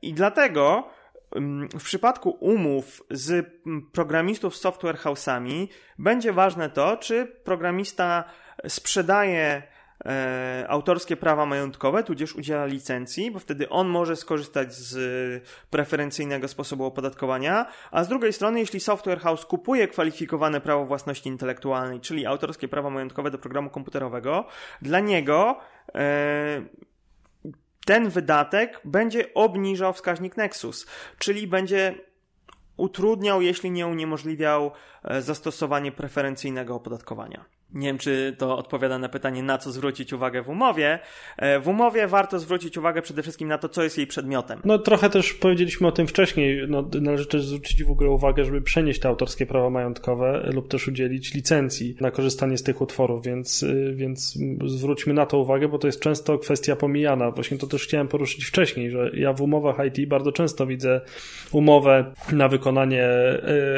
I 0.01 0.13
dlatego 0.13 0.89
mm, 1.35 1.69
w 1.69 1.83
przypadku 1.83 2.29
umów 2.29 3.03
z 3.11 3.31
mm, 3.31 3.89
programistów 3.91 4.55
software 4.55 4.97
house'ami 4.97 5.67
będzie 5.99 6.33
ważne 6.33 6.69
to, 6.69 6.97
czy 6.97 7.25
programista 7.25 8.23
sprzedaje 8.67 9.74
e, 10.05 10.65
autorskie 10.69 11.17
prawa 11.17 11.45
majątkowe, 11.45 12.03
tudzież 12.03 12.35
udziela 12.35 12.65
licencji, 12.65 13.31
bo 13.31 13.39
wtedy 13.39 13.69
on 13.69 13.87
może 13.87 14.15
skorzystać 14.15 14.73
z 14.73 15.43
preferencyjnego 15.69 16.47
sposobu 16.47 16.85
opodatkowania, 16.85 17.65
a 17.91 18.03
z 18.03 18.07
drugiej 18.07 18.33
strony, 18.33 18.59
jeśli 18.59 18.79
software 18.79 19.19
house 19.19 19.45
kupuje 19.45 19.87
kwalifikowane 19.87 20.61
prawo 20.61 20.85
własności 20.85 21.29
intelektualnej, 21.29 21.99
czyli 21.99 22.25
autorskie 22.25 22.67
prawa 22.67 22.89
majątkowe 22.89 23.31
do 23.31 23.37
programu 23.37 23.69
komputerowego, 23.69 24.45
dla 24.81 24.99
niego 24.99 25.59
e, 25.95 26.61
ten 27.85 28.09
wydatek 28.09 28.81
będzie 28.85 29.33
obniżał 29.33 29.93
wskaźnik 29.93 30.37
Nexus, 30.37 30.85
czyli 31.17 31.47
będzie 31.47 31.95
utrudniał, 32.77 33.41
jeśli 33.41 33.71
nie 33.71 33.87
uniemożliwiał 33.87 34.71
e, 35.03 35.21
zastosowanie 35.21 35.91
preferencyjnego 35.91 36.75
opodatkowania. 36.75 37.54
Nie 37.73 37.87
wiem, 37.87 37.97
czy 37.97 38.35
to 38.37 38.57
odpowiada 38.57 38.99
na 38.99 39.09
pytanie, 39.09 39.43
na 39.43 39.57
co 39.57 39.71
zwrócić 39.71 40.13
uwagę 40.13 40.43
w 40.43 40.49
umowie. 40.49 40.99
E, 41.37 41.59
w 41.59 41.67
umowie 41.67 42.07
warto 42.07 42.39
zwrócić 42.39 42.77
uwagę 42.77 43.01
przede 43.01 43.21
wszystkim 43.21 43.47
na 43.47 43.57
to, 43.57 43.69
co 43.69 43.83
jest 43.83 43.97
jej 43.97 44.07
przedmiotem. 44.07 44.59
No 44.65 44.79
trochę 44.79 45.09
też 45.09 45.33
powiedzieliśmy 45.33 45.87
o 45.87 45.91
tym 45.91 46.07
wcześniej. 46.07 46.65
No, 46.67 46.89
należy 47.01 47.25
też 47.25 47.45
zwrócić 47.45 47.83
w 47.83 47.91
ogóle 47.91 48.09
uwagę, 48.09 48.45
żeby 48.45 48.61
przenieść 48.61 48.99
te 48.99 49.07
autorskie 49.07 49.45
prawa 49.45 49.69
majątkowe 49.69 50.49
lub 50.53 50.67
też 50.67 50.87
udzielić 50.87 51.33
licencji 51.33 51.95
na 52.01 52.11
korzystanie 52.11 52.57
z 52.57 52.63
tych 52.63 52.81
utworów, 52.81 53.25
więc, 53.25 53.63
y, 53.63 53.93
więc 53.95 54.39
zwróćmy 54.65 55.13
na 55.13 55.25
to 55.25 55.39
uwagę, 55.39 55.67
bo 55.67 55.77
to 55.77 55.87
jest 55.87 55.99
często 55.99 56.37
kwestia 56.37 56.75
pomijana. 56.75 57.31
Właśnie 57.31 57.57
to 57.57 57.67
też 57.67 57.83
chciałem 57.83 58.07
poruszyć 58.07 58.45
wcześniej, 58.45 58.91
że 58.91 59.11
ja 59.13 59.33
w 59.33 59.41
umowach 59.41 59.75
IT 59.85 60.09
bardzo 60.09 60.31
często 60.31 60.67
widzę 60.67 61.01
umowę 61.51 62.13
na 62.31 62.47
wykonanie 62.47 63.09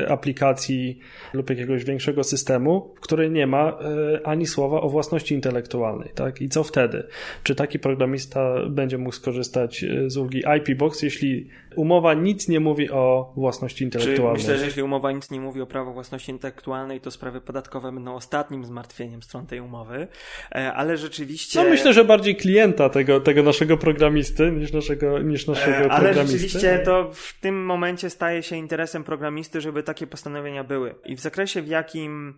y, 0.03 0.09
aplikacji 0.09 0.99
lub 1.33 1.49
jakiegoś 1.49 1.83
większego 1.83 2.23
systemu, 2.23 2.93
w 2.97 2.99
której 2.99 3.31
nie 3.31 3.47
ma 3.47 3.76
E, 3.81 4.27
ani 4.27 4.45
słowa 4.45 4.81
o 4.81 4.89
własności 4.89 5.35
intelektualnej. 5.35 6.09
Tak? 6.15 6.41
I 6.41 6.49
co 6.49 6.63
wtedy? 6.63 7.07
Czy 7.43 7.55
taki 7.55 7.79
programista 7.79 8.69
będzie 8.69 8.97
mógł 8.97 9.11
skorzystać 9.11 9.83
e, 9.83 10.09
z 10.09 10.17
ulgi 10.17 10.43
IP 10.57 10.77
Box, 10.77 11.01
jeśli 11.01 11.49
umowa 11.75 12.13
nic 12.13 12.47
nie 12.47 12.59
mówi 12.59 12.91
o 12.91 13.33
własności 13.35 13.83
intelektualnej? 13.83 14.41
Czy 14.41 14.47
myślę, 14.47 14.57
że 14.57 14.65
jeśli 14.65 14.83
umowa 14.83 15.11
nic 15.11 15.31
nie 15.31 15.39
mówi 15.39 15.61
o 15.61 15.65
prawo 15.65 15.93
własności 15.93 16.31
intelektualnej, 16.31 17.01
to 17.01 17.11
sprawy 17.11 17.41
podatkowe 17.41 17.91
będą 17.91 18.15
ostatnim 18.15 18.65
zmartwieniem 18.65 19.23
stron 19.23 19.45
tej 19.45 19.59
umowy, 19.59 20.07
e, 20.51 20.73
ale 20.73 20.97
rzeczywiście... 20.97 21.63
No 21.63 21.69
myślę, 21.69 21.93
że 21.93 22.05
bardziej 22.05 22.35
klienta 22.35 22.89
tego, 22.89 23.19
tego 23.19 23.43
naszego 23.43 23.77
programisty 23.77 24.51
niż 24.51 24.73
naszego, 24.73 25.19
niż 25.19 25.47
naszego 25.47 25.77
ale 25.77 25.87
programisty. 25.87 26.19
Ale 26.19 26.27
rzeczywiście 26.27 26.79
to 26.79 27.09
w 27.13 27.39
tym 27.41 27.65
momencie 27.65 28.09
staje 28.09 28.43
się 28.43 28.55
interesem 28.55 29.03
programisty, 29.03 29.61
żeby 29.61 29.83
takie 29.83 30.07
postanowienia 30.07 30.63
były. 30.63 30.95
I 31.05 31.15
w 31.15 31.19
zakresie, 31.19 31.61
w 31.61 31.67
jakim 31.67 32.33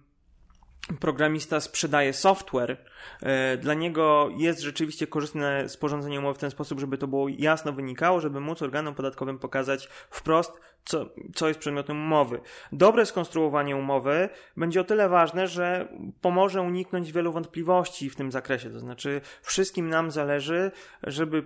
programista 0.99 1.59
sprzedaje 1.59 2.13
software, 2.13 2.77
e, 3.21 3.57
dla 3.57 3.73
niego 3.73 4.29
jest 4.37 4.61
rzeczywiście 4.61 5.07
korzystne 5.07 5.69
sporządzenie 5.69 6.19
umowy 6.19 6.33
w 6.33 6.41
ten 6.41 6.51
sposób, 6.51 6.79
żeby 6.79 6.97
to 6.97 7.07
było 7.07 7.27
jasno 7.27 7.71
wynikało, 7.73 8.19
żeby 8.19 8.39
móc 8.39 8.61
organom 8.61 8.95
podatkowym 8.95 9.39
pokazać 9.39 9.87
wprost, 10.09 10.51
co, 10.89 11.09
co 11.35 11.47
jest 11.47 11.59
przedmiotem 11.59 11.97
umowy. 11.97 12.41
Dobre 12.71 13.05
skonstruowanie 13.05 13.75
umowy 13.75 14.29
będzie 14.57 14.81
o 14.81 14.83
tyle 14.83 15.09
ważne, 15.09 15.47
że 15.47 15.87
pomoże 16.21 16.61
uniknąć 16.61 17.11
wielu 17.11 17.31
wątpliwości 17.31 18.09
w 18.09 18.15
tym 18.15 18.31
zakresie. 18.31 18.69
To 18.69 18.79
znaczy, 18.79 19.21
wszystkim 19.41 19.89
nam 19.89 20.11
zależy, 20.11 20.71
żeby 21.03 21.43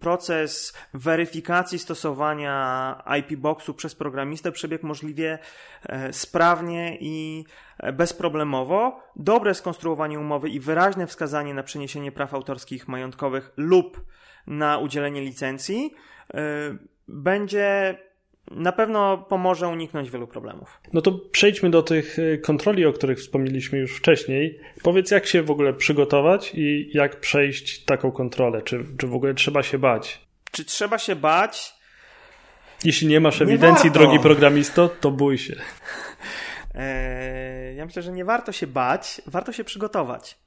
proces 0.00 0.72
weryfikacji 0.94 1.78
stosowania 1.78 3.02
IP 3.18 3.36
Boxu 3.38 3.74
przez 3.74 3.94
programistę 3.94 4.52
przebiegł 4.52 4.86
możliwie 4.86 5.38
e, 5.82 6.12
sprawnie 6.12 6.98
i 7.00 7.44
e, 7.78 7.92
bezproblemowo. 7.92 9.02
Dobre 9.16 9.54
skonstruowanie 9.54 10.20
umowy 10.20 10.48
i 10.48 10.60
wyraźne 10.60 11.06
wskazanie 11.06 11.54
na 11.54 11.62
przeniesienie 11.62 12.12
praw 12.12 12.34
autorskich 12.34 12.88
majątkowych 12.88 13.52
lub 13.56 14.04
na 14.46 14.78
udzielenie 14.78 15.20
licencji 15.20 15.94
e, 16.34 16.40
będzie 17.08 17.98
na 18.50 18.72
pewno 18.72 19.18
pomoże 19.18 19.68
uniknąć 19.68 20.10
wielu 20.10 20.26
problemów. 20.26 20.80
No 20.92 21.00
to 21.00 21.12
przejdźmy 21.12 21.70
do 21.70 21.82
tych 21.82 22.18
y, 22.18 22.38
kontroli, 22.38 22.86
o 22.86 22.92
których 22.92 23.18
wspomnieliśmy 23.18 23.78
już 23.78 23.96
wcześniej. 23.96 24.60
Powiedz, 24.82 25.10
jak 25.10 25.26
się 25.26 25.42
w 25.42 25.50
ogóle 25.50 25.72
przygotować 25.72 26.52
i 26.54 26.90
jak 26.94 27.20
przejść 27.20 27.84
taką 27.84 28.12
kontrolę? 28.12 28.62
Czy, 28.62 28.84
czy 28.98 29.06
w 29.06 29.14
ogóle 29.14 29.34
trzeba 29.34 29.62
się 29.62 29.78
bać? 29.78 30.20
Czy 30.50 30.64
trzeba 30.64 30.98
się 30.98 31.16
bać? 31.16 31.74
Jeśli 32.84 33.08
nie 33.08 33.20
masz 33.20 33.42
ewidencji, 33.42 33.84
nie 33.84 33.94
drogi 33.94 34.20
programisto, 34.20 34.88
to 34.88 35.10
bój 35.10 35.38
się. 35.38 35.56
Eee, 36.74 37.76
ja 37.78 37.86
myślę, 37.86 38.02
że 38.02 38.12
nie 38.12 38.24
warto 38.24 38.52
się 38.52 38.66
bać, 38.66 39.22
warto 39.26 39.52
się 39.52 39.64
przygotować. 39.64 40.38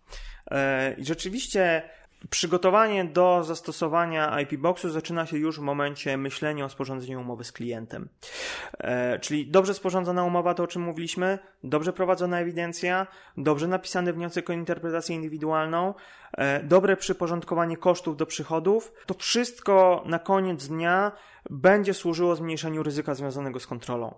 Eee, 0.52 1.02
I 1.02 1.06
rzeczywiście 1.06 1.82
Przygotowanie 2.30 3.06
do 3.06 3.44
zastosowania 3.44 4.42
IP 4.42 4.58
Boxu 4.58 4.90
zaczyna 4.90 5.26
się 5.26 5.38
już 5.38 5.60
w 5.60 5.62
momencie 5.62 6.18
myślenia 6.18 6.66
o 6.66 6.70
sporządzeniu 6.70 7.22
umowy 7.22 7.44
z 7.44 7.52
klientem. 7.52 8.10
E, 8.80 9.20
czyli 9.20 9.48
dobrze 9.48 9.74
sporządzona 9.74 10.24
umowa, 10.24 10.54
to 10.54 10.64
o 10.64 10.68
czym 10.68 10.82
mówiliśmy, 10.82 11.40
dobrze 11.64 11.94
prowadzona 11.94 12.40
ewidencja, 12.40 13.08
dobrze 13.38 13.68
napisany 13.68 14.14
wniosek 14.14 14.50
o 14.50 14.54
interpretację 14.54 15.16
indywidualną, 15.16 15.94
e, 16.38 16.64
dobre 16.64 16.98
przyporządkowanie 16.98 17.78
kosztów 17.78 18.18
do 18.18 18.26
przychodów. 18.26 18.94
To 19.06 19.14
wszystko 19.14 20.04
na 20.06 20.20
koniec 20.20 20.68
dnia 20.68 21.12
będzie 21.50 21.94
służyło 21.94 22.36
zmniejszeniu 22.36 22.84
ryzyka 22.84 23.16
związanego 23.16 23.60
z 23.60 23.68
kontrolą. 23.68 24.14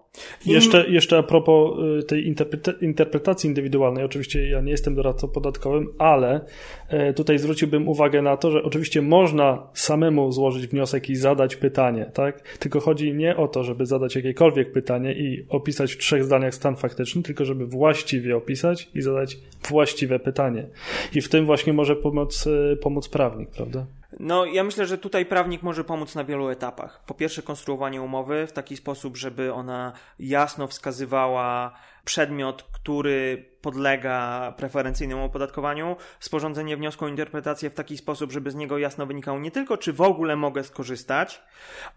Jeszcze, 0.45 0.89
jeszcze 0.89 1.17
a 1.17 1.23
propos 1.23 1.79
y, 1.99 2.03
tej 2.03 2.33
interpretacji 2.81 3.47
indywidualnej, 3.47 4.03
oczywiście 4.03 4.49
ja 4.49 4.61
nie 4.61 4.71
jestem 4.71 4.95
doradcą 4.95 5.27
podatkowym, 5.27 5.87
ale 5.97 6.45
e, 6.87 7.13
tutaj 7.13 7.39
zwróciłbym 7.39 7.87
uwagę 7.87 8.21
na 8.21 8.37
to, 8.37 8.51
że 8.51 8.63
oczywiście 8.63 9.01
można 9.01 9.67
samemu 9.73 10.31
złożyć 10.31 10.67
wniosek 10.67 11.09
i 11.09 11.15
zadać 11.15 11.55
pytanie, 11.55 12.11
tak? 12.13 12.57
Tylko 12.57 12.79
chodzi 12.79 13.13
nie 13.13 13.37
o 13.37 13.47
to, 13.47 13.63
żeby 13.63 13.85
zadać 13.85 14.15
jakiekolwiek 14.15 14.71
pytanie 14.71 15.13
i 15.13 15.45
opisać 15.49 15.93
w 15.93 15.97
trzech 15.97 16.23
zdaniach 16.23 16.55
stan 16.55 16.75
faktyczny, 16.75 17.23
tylko 17.23 17.45
żeby 17.45 17.65
właściwie 17.65 18.37
opisać 18.37 18.89
i 18.95 19.01
zadać 19.01 19.37
właściwe 19.69 20.19
pytanie. 20.19 20.67
I 21.15 21.21
w 21.21 21.29
tym 21.29 21.45
właśnie 21.45 21.73
może 21.73 21.95
pomóc, 21.95 22.47
e, 22.47 22.75
pomóc 22.75 23.09
prawnik, 23.09 23.49
prawda? 23.49 23.85
No, 24.25 24.45
ja 24.45 24.63
myślę, 24.63 24.85
że 24.85 24.97
tutaj 24.97 25.25
prawnik 25.25 25.63
może 25.63 25.83
pomóc 25.83 26.15
na 26.15 26.23
wielu 26.23 26.49
etapach. 26.49 27.03
Po 27.05 27.13
pierwsze, 27.13 27.41
konstruowanie 27.41 28.01
umowy 28.01 28.47
w 28.47 28.51
taki 28.51 28.77
sposób, 28.77 29.17
żeby 29.17 29.53
ona 29.53 29.93
jasno 30.19 30.67
wskazywała 30.67 31.71
przedmiot, 32.05 32.63
który 32.63 33.45
podlega 33.65 34.53
preferencyjnemu 34.57 35.23
opodatkowaniu, 35.23 35.95
sporządzenie 36.19 36.77
wniosku 36.77 37.05
o 37.05 37.07
interpretację 37.07 37.69
w 37.69 37.73
taki 37.73 37.97
sposób, 37.97 38.31
żeby 38.31 38.51
z 38.51 38.55
niego 38.55 38.77
jasno 38.77 39.05
wynikało 39.05 39.39
nie 39.39 39.51
tylko, 39.51 39.77
czy 39.77 39.93
w 39.93 40.01
ogóle 40.01 40.35
mogę 40.35 40.63
skorzystać, 40.63 41.41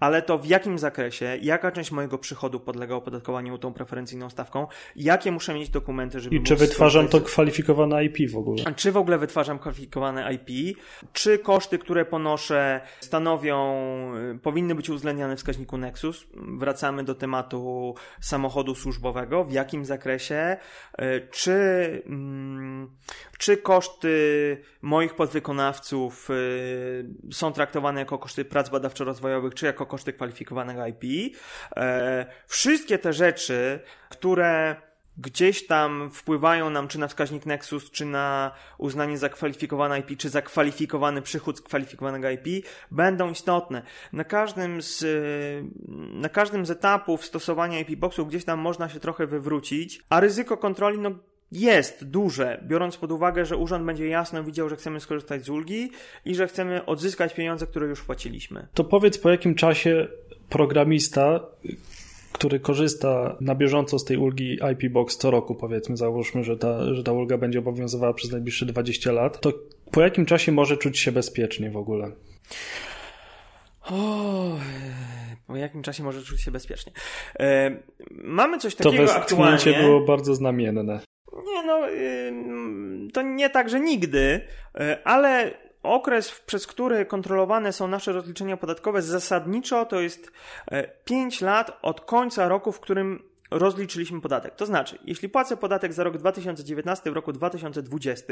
ale 0.00 0.22
to 0.22 0.38
w 0.38 0.46
jakim 0.46 0.78
zakresie, 0.78 1.38
jaka 1.42 1.72
część 1.72 1.90
mojego 1.90 2.18
przychodu 2.18 2.60
podlega 2.60 2.94
opodatkowaniu 2.94 3.58
tą 3.58 3.72
preferencyjną 3.72 4.30
stawką, 4.30 4.66
jakie 4.96 5.32
muszę 5.32 5.54
mieć 5.54 5.70
dokumenty, 5.70 6.20
żeby 6.20 6.36
I 6.36 6.42
czy 6.42 6.56
wytwarzam 6.56 7.08
to 7.08 7.20
kwalifikowane 7.20 8.04
IP 8.04 8.30
w 8.30 8.36
ogóle? 8.36 8.74
Czy 8.76 8.92
w 8.92 8.96
ogóle 8.96 9.18
wytwarzam 9.18 9.58
kwalifikowane 9.58 10.34
IP? 10.34 10.78
Czy 11.12 11.38
koszty, 11.38 11.78
które 11.78 12.04
ponoszę, 12.04 12.80
stanowią, 13.00 13.76
y, 14.34 14.38
powinny 14.38 14.74
być 14.74 14.90
uwzględniane 14.90 15.36
w 15.36 15.38
wskaźniku 15.38 15.78
Nexus? 15.78 16.26
Wracamy 16.58 17.04
do 17.04 17.14
tematu 17.14 17.94
samochodu 18.20 18.74
służbowego. 18.74 19.44
W 19.44 19.52
jakim 19.52 19.84
zakresie? 19.84 19.97
Y, 21.02 21.28
czy 21.30 21.88
Mm, 22.06 22.96
czy 23.38 23.56
koszty 23.56 24.62
moich 24.82 25.14
podwykonawców 25.14 26.30
y, 26.30 27.06
są 27.32 27.52
traktowane 27.52 28.00
jako 28.00 28.18
koszty 28.18 28.44
prac 28.44 28.68
badawczo-rozwojowych, 28.70 29.54
czy 29.54 29.66
jako 29.66 29.86
koszty 29.86 30.12
kwalifikowanego 30.12 30.86
IP. 30.86 31.34
E, 31.76 32.26
wszystkie 32.46 32.98
te 32.98 33.12
rzeczy, 33.12 33.80
które 34.08 34.76
gdzieś 35.18 35.66
tam 35.66 36.10
wpływają 36.10 36.70
nam 36.70 36.88
czy 36.88 36.98
na 36.98 37.08
wskaźnik 37.08 37.46
Nexus, 37.46 37.90
czy 37.90 38.04
na 38.04 38.50
uznanie 38.78 39.18
za 39.18 39.28
kwalifikowane 39.28 39.98
IP, 39.98 40.18
czy 40.18 40.28
za 40.28 40.42
kwalifikowany 40.42 41.22
przychód 41.22 41.58
z 41.58 41.60
kwalifikowanego 41.60 42.30
IP, 42.30 42.66
będą 42.90 43.30
istotne. 43.30 43.82
Na 44.12 44.24
każdym 44.24 44.82
z, 44.82 45.02
y, 45.02 45.64
na 46.12 46.28
każdym 46.28 46.66
z 46.66 46.70
etapów 46.70 47.24
stosowania 47.24 47.80
IP 47.80 47.98
Boxów 47.98 48.28
gdzieś 48.28 48.44
tam 48.44 48.58
można 48.58 48.88
się 48.88 49.00
trochę 49.00 49.26
wywrócić, 49.26 50.02
a 50.10 50.20
ryzyko 50.20 50.56
kontroli, 50.56 50.98
no 50.98 51.10
jest 51.52 52.04
duże, 52.04 52.64
biorąc 52.66 52.96
pod 52.96 53.12
uwagę, 53.12 53.46
że 53.46 53.56
urząd 53.56 53.84
będzie 53.84 54.08
jasno 54.08 54.44
widział, 54.44 54.68
że 54.68 54.76
chcemy 54.76 55.00
skorzystać 55.00 55.44
z 55.44 55.48
ulgi 55.48 55.90
i 56.24 56.34
że 56.34 56.48
chcemy 56.48 56.86
odzyskać 56.86 57.34
pieniądze, 57.34 57.66
które 57.66 57.86
już 57.86 58.02
płaciliśmy. 58.02 58.66
To 58.74 58.84
powiedz, 58.84 59.18
po 59.18 59.30
jakim 59.30 59.54
czasie 59.54 60.08
programista, 60.48 61.40
który 62.38 62.60
korzysta 62.60 63.36
na 63.40 63.54
bieżąco 63.54 63.98
z 63.98 64.04
tej 64.04 64.16
ulgi 64.16 64.58
IP 64.72 64.92
Box 64.92 65.16
co 65.16 65.30
roku, 65.30 65.54
powiedzmy, 65.54 65.96
załóżmy, 65.96 66.44
że 66.44 66.56
ta, 66.56 66.94
że 66.94 67.02
ta 67.02 67.12
ulga 67.12 67.38
będzie 67.38 67.58
obowiązywała 67.58 68.14
przez 68.14 68.32
najbliższe 68.32 68.66
20 68.66 69.12
lat, 69.12 69.40
to 69.40 69.52
po 69.90 70.02
jakim 70.02 70.26
czasie 70.26 70.52
może 70.52 70.76
czuć 70.76 70.98
się 70.98 71.12
bezpiecznie 71.12 71.70
w 71.70 71.76
ogóle? 71.76 72.12
O, 73.90 74.58
po 75.46 75.56
jakim 75.56 75.82
czasie 75.82 76.02
może 76.02 76.22
czuć 76.22 76.40
się 76.40 76.50
bezpiecznie? 76.50 76.92
E, 77.40 77.70
mamy 78.10 78.58
coś 78.58 78.74
takiego 78.74 79.06
to 79.06 79.14
aktualnie. 79.14 79.58
To 79.58 79.80
było 79.80 80.00
bardzo 80.00 80.34
znamienne. 80.34 81.00
Nie 81.46 81.62
no, 81.62 81.80
to 83.12 83.22
nie 83.22 83.50
tak, 83.50 83.68
że 83.70 83.80
nigdy, 83.80 84.40
y, 84.80 85.04
ale 85.04 85.54
okres, 85.82 86.40
przez 86.46 86.66
który 86.66 87.06
kontrolowane 87.06 87.72
są 87.72 87.88
nasze 87.88 88.12
rozliczenia 88.12 88.56
podatkowe 88.56 89.02
zasadniczo 89.02 89.86
to 89.86 90.00
jest 90.00 90.32
5 91.04 91.42
y, 91.42 91.44
lat 91.44 91.78
od 91.82 92.00
końca 92.00 92.48
roku, 92.48 92.72
w 92.72 92.80
którym 92.80 93.28
rozliczyliśmy 93.50 94.20
podatek. 94.20 94.54
To 94.54 94.66
znaczy, 94.66 94.98
jeśli 95.04 95.28
płacę 95.28 95.56
podatek 95.56 95.92
za 95.92 96.04
rok 96.04 96.18
2019 96.18 97.10
w 97.10 97.14
roku 97.14 97.32
2020, 97.32 98.24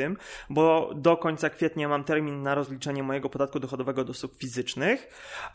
bo 0.51 0.91
do 0.95 1.17
końca 1.17 1.51
kwietnia 1.51 1.89
mam 1.89 2.05
termin 2.05 2.43
na 2.43 2.55
rozliczenie 2.55 3.03
mojego 3.03 3.29
podatku 3.29 3.61
dochodowego 3.61 4.05
do 4.05 4.11
osób 4.11 4.37
fizycznych, 4.39 5.09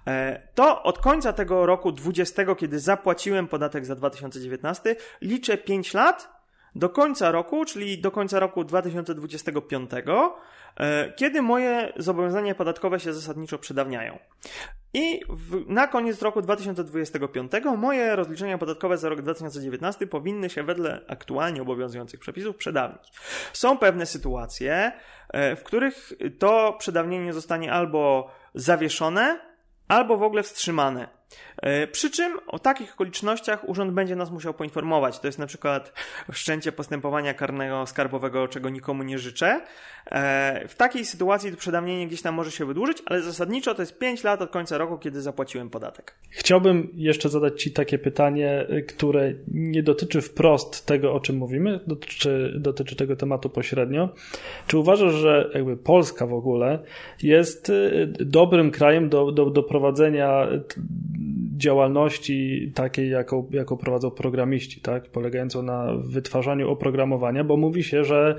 y, 0.08 0.12
to 0.56 0.84
od 0.84 1.00
końca 1.00 1.34
tego 1.34 1.66
roku 1.66 1.92
20, 1.92 2.56
kiedy 2.56 2.80
zapłaciłem 2.80 3.48
podatek 3.48 3.86
za 3.86 3.96
2019, 3.96 4.96
liczę 5.22 5.58
5 5.58 5.94
lat 5.94 6.41
do 6.76 6.90
końca 6.90 7.32
roku, 7.32 7.66
czyli 7.66 7.98
do 8.02 8.12
końca 8.12 8.40
roku 8.40 8.64
2025, 8.64 9.92
e, 10.78 11.14
kiedy 11.14 11.42
moje 11.42 11.94
zobowiązania 11.98 12.56
podatkowe 12.56 13.00
się 13.00 13.14
zasadniczo 13.14 13.58
przedawniają. 13.58 14.20
I 14.94 15.22
w, 15.30 15.70
na 15.70 15.88
koniec 15.88 16.22
roku 16.22 16.42
2025 16.42 17.52
moje 17.78 18.16
rozliczenia 18.16 18.58
podatkowe 18.58 18.98
za 18.98 19.10
rok 19.10 19.22
2019 19.22 20.08
powinny 20.08 20.50
się 20.50 20.64
wedle 20.64 21.02
aktualnie 21.08 21.62
obowiązujących 21.62 22.20
przepisów 22.20 22.56
przedawnić. 22.56 23.12
Są 23.54 23.78
pewne 23.78 24.06
sytuacje, 24.06 24.92
e, 25.30 25.56
w 25.56 25.64
których 25.64 26.14
to 26.40 26.76
przedawnienie 26.80 27.34
zostanie 27.34 27.74
albo 27.74 28.32
zawieszone, 28.54 29.40
albo 29.88 30.18
w 30.18 30.24
ogóle 30.24 30.44
wstrzymane. 30.44 31.21
E, 31.58 31.88
przy 31.88 32.12
czym 32.12 32.40
o 32.48 32.60
takich 32.60 32.94
okolicznościach 32.94 33.70
urząd 33.70 33.94
będzie 33.94 34.16
nas 34.16 34.32
musiał 34.32 34.54
poinformować. 34.54 35.20
To 35.20 35.28
jest 35.28 35.40
na 35.40 35.48
przykład 35.48 35.94
wszczęcie 36.32 36.72
postępowania 36.72 37.34
karnego 37.34 37.86
skarbowego, 37.86 38.48
czego 38.48 38.70
nikomu 38.70 39.04
nie 39.04 39.20
życzę. 39.20 39.62
E, 40.12 40.68
w 40.68 40.76
takiej 40.76 41.06
sytuacji 41.06 41.52
to 41.52 41.58
przedawnienie 41.58 42.08
gdzieś 42.08 42.22
tam 42.22 42.36
może 42.36 42.52
się 42.52 42.66
wydłużyć, 42.66 42.98
ale 43.06 43.22
zasadniczo 43.22 43.76
to 43.76 43.82
jest 43.82 44.00
5 44.00 44.24
lat 44.24 44.42
od 44.42 44.52
końca 44.52 44.78
roku, 44.78 44.98
kiedy 44.98 45.22
zapłaciłem 45.22 45.70
podatek. 45.70 46.16
Chciałbym 46.30 46.90
jeszcze 46.94 47.30
zadać 47.30 47.62
Ci 47.62 47.72
takie 47.72 48.00
pytanie, 48.00 48.68
które 48.88 49.34
nie 49.48 49.84
dotyczy 49.84 50.22
wprost 50.22 50.86
tego, 50.86 51.14
o 51.14 51.20
czym 51.20 51.38
mówimy, 51.38 51.80
dotyczy, 51.88 52.54
dotyczy 52.60 52.96
tego 52.96 53.16
tematu 53.16 53.50
pośrednio. 53.50 54.10
Czy 54.68 54.78
uważasz, 54.78 55.14
że 55.14 55.50
jakby 55.54 55.78
Polska 55.78 56.26
w 56.26 56.34
ogóle 56.34 56.80
jest 57.24 57.72
dobrym 58.20 58.72
krajem 58.72 59.10
do, 59.10 59.32
do, 59.32 59.50
do 59.50 59.64
prowadzenia 59.64 60.48
działalności 61.58 62.72
takiej, 62.76 63.10
jaką, 63.10 63.48
jaką 63.52 63.78
prowadzą 63.78 64.12
programiści, 64.12 64.82
tak? 64.82 65.10
polegającą 65.10 65.64
na 65.64 65.88
wytwarzaniu 65.98 66.70
oprogramowania, 66.70 67.44
bo 67.44 67.58
mówi 67.58 67.84
się, 67.84 68.04
że, 68.04 68.36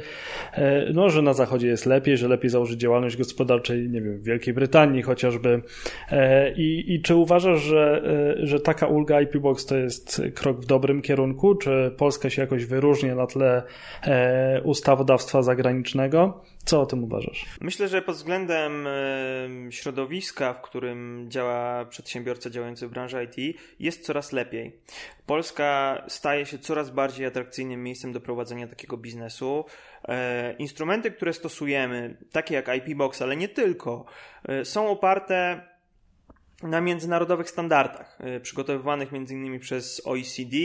e, 0.52 0.92
no, 0.92 1.10
że 1.10 1.22
na 1.22 1.32
Zachodzie 1.32 1.66
jest 1.66 1.86
lepiej, 1.86 2.16
że 2.16 2.28
lepiej 2.28 2.50
założyć 2.50 2.80
działalność 2.80 3.16
gospodarczą, 3.16 3.74
nie 3.74 4.00
wiem, 4.00 4.18
w 4.18 4.24
Wielkiej 4.24 4.54
Brytanii 4.54 5.02
chociażby. 5.02 5.62
E, 6.10 6.52
I, 6.52 6.94
i 6.94 7.02
czy 7.02 7.14
uważasz, 7.14 7.60
że, 7.60 8.02
e, 8.40 8.46
że 8.46 8.60
taka 8.60 8.86
ulga 8.86 9.20
IP 9.20 9.36
Box 9.36 9.66
to 9.66 9.76
jest 9.76 10.22
krok 10.34 10.60
w 10.60 10.66
dobrym 10.66 11.02
kierunku? 11.02 11.54
Czy 11.54 11.94
Polska 11.96 12.30
się 12.30 12.42
jakoś 12.42 12.64
wyróżnia 12.64 13.14
na 13.14 13.26
tle 13.26 13.62
ustawodawstwa 14.64 15.42
zagranicznego? 15.42 16.42
Co 16.64 16.80
o 16.80 16.86
tym 16.86 17.04
uważasz? 17.04 17.46
Myślę, 17.60 17.88
że 17.88 18.02
pod 18.02 18.16
względem 18.16 18.88
środowiska, 19.70 20.52
w 20.52 20.62
którym 20.62 21.26
działa 21.28 21.84
przedsiębiorca 21.84 22.50
działający 22.50 22.88
w 22.88 22.90
branży 22.90 23.24
IT, 23.24 23.58
jest 23.80 24.04
coraz 24.04 24.32
lepiej. 24.32 24.76
Polska 25.26 26.02
staje 26.08 26.46
się 26.46 26.58
coraz 26.58 26.90
bardziej 26.90 27.26
atrakcyjnym 27.26 27.82
miejscem 27.82 28.12
do 28.12 28.20
prowadzenia 28.20 28.66
takiego 28.66 28.96
biznesu. 28.96 29.64
E, 30.08 30.52
instrumenty, 30.52 31.10
które 31.10 31.32
stosujemy, 31.32 32.16
takie 32.32 32.54
jak 32.54 32.76
IP 32.76 32.96
Box, 32.96 33.22
ale 33.22 33.36
nie 33.36 33.48
tylko, 33.48 34.04
e, 34.48 34.64
są 34.64 34.88
oparte 34.88 35.60
na 36.62 36.80
międzynarodowych 36.80 37.50
standardach, 37.50 38.18
e, 38.20 38.40
przygotowywanych 38.40 39.12
m.in. 39.12 39.60
przez 39.60 40.06
OECD. 40.06 40.56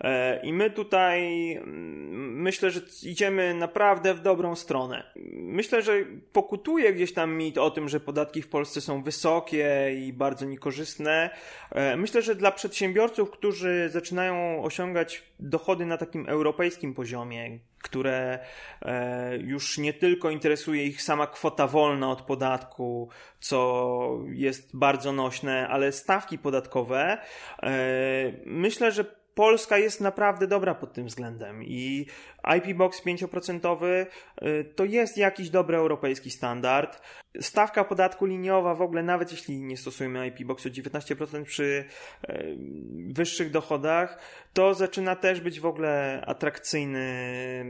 E, 0.00 0.40
I 0.46 0.52
my 0.52 0.70
tutaj 0.70 1.52
mm, 1.52 2.42
myślę, 2.42 2.70
że 2.70 2.80
idziemy 3.02 3.54
naprawdę 3.54 4.14
w 4.14 4.20
dobrą 4.20 4.56
stronę. 4.56 5.12
Myślę, 5.32 5.82
że 5.82 5.92
pokutuje 6.32 6.92
gdzieś 6.92 7.12
tam 7.12 7.36
mit 7.36 7.58
o 7.58 7.70
tym, 7.70 7.88
że 7.88 8.00
podatki 8.00 8.42
w 8.42 8.48
Polsce 8.48 8.80
są 8.80 9.02
wysokie 9.02 9.94
i 9.98 10.12
bardzo 10.12 10.46
niekorzystne. 10.46 11.30
E, 11.70 11.96
myślę, 11.96 12.22
że 12.22 12.34
dla 12.34 12.52
przedsiębiorców, 12.52 13.30
którzy 13.30 13.88
zaczynają 13.92 14.62
osiągać 14.62 15.22
dochody 15.40 15.86
na 15.86 15.96
takim 15.96 16.28
europejskim 16.28 16.94
poziomie, 16.94 17.58
które 17.84 18.38
e, 18.82 19.36
już 19.36 19.78
nie 19.78 19.92
tylko 19.92 20.30
interesuje 20.30 20.84
ich 20.84 21.02
sama 21.02 21.26
kwota 21.26 21.66
wolna 21.66 22.10
od 22.10 22.22
podatku, 22.22 23.08
co 23.40 24.18
jest 24.32 24.76
bardzo 24.76 25.12
nośne, 25.12 25.68
ale 25.68 25.92
stawki 25.92 26.38
podatkowe. 26.38 27.18
E, 27.62 27.70
myślę, 28.46 28.92
że 28.92 29.23
Polska 29.34 29.78
jest 29.78 30.00
naprawdę 30.00 30.46
dobra 30.46 30.74
pod 30.74 30.92
tym 30.92 31.06
względem 31.06 31.62
i 31.62 32.06
IP 32.56 32.76
Box 32.76 33.02
5% 33.06 34.06
y, 34.42 34.64
to 34.76 34.84
jest 34.84 35.18
jakiś 35.18 35.50
dobry 35.50 35.76
europejski 35.76 36.30
standard. 36.30 37.02
Stawka 37.40 37.84
podatku 37.84 38.26
liniowa 38.26 38.74
w 38.74 38.82
ogóle, 38.82 39.02
nawet 39.02 39.32
jeśli 39.32 39.62
nie 39.62 39.76
stosujemy 39.76 40.26
IP 40.26 40.44
Boxu 40.46 40.68
19% 40.68 41.44
przy 41.44 41.84
y, 42.28 42.56
wyższych 43.08 43.50
dochodach, 43.50 44.18
to 44.52 44.74
zaczyna 44.74 45.16
też 45.16 45.40
być 45.40 45.60
w 45.60 45.66
ogóle 45.66 46.22
atrakcyjny, 46.26 47.64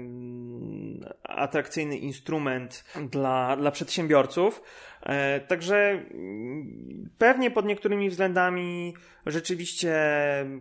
atrakcyjny 1.23 1.97
instrument 1.97 2.85
dla, 3.11 3.57
dla 3.57 3.71
przedsiębiorców. 3.71 4.63
E, 5.07 5.41
także 5.41 5.77
mm, 6.15 7.11
pewnie 7.19 7.51
pod 7.51 7.67
niektórymi 7.67 8.11
względami 8.11 8.95
rzeczywiście 9.27 9.95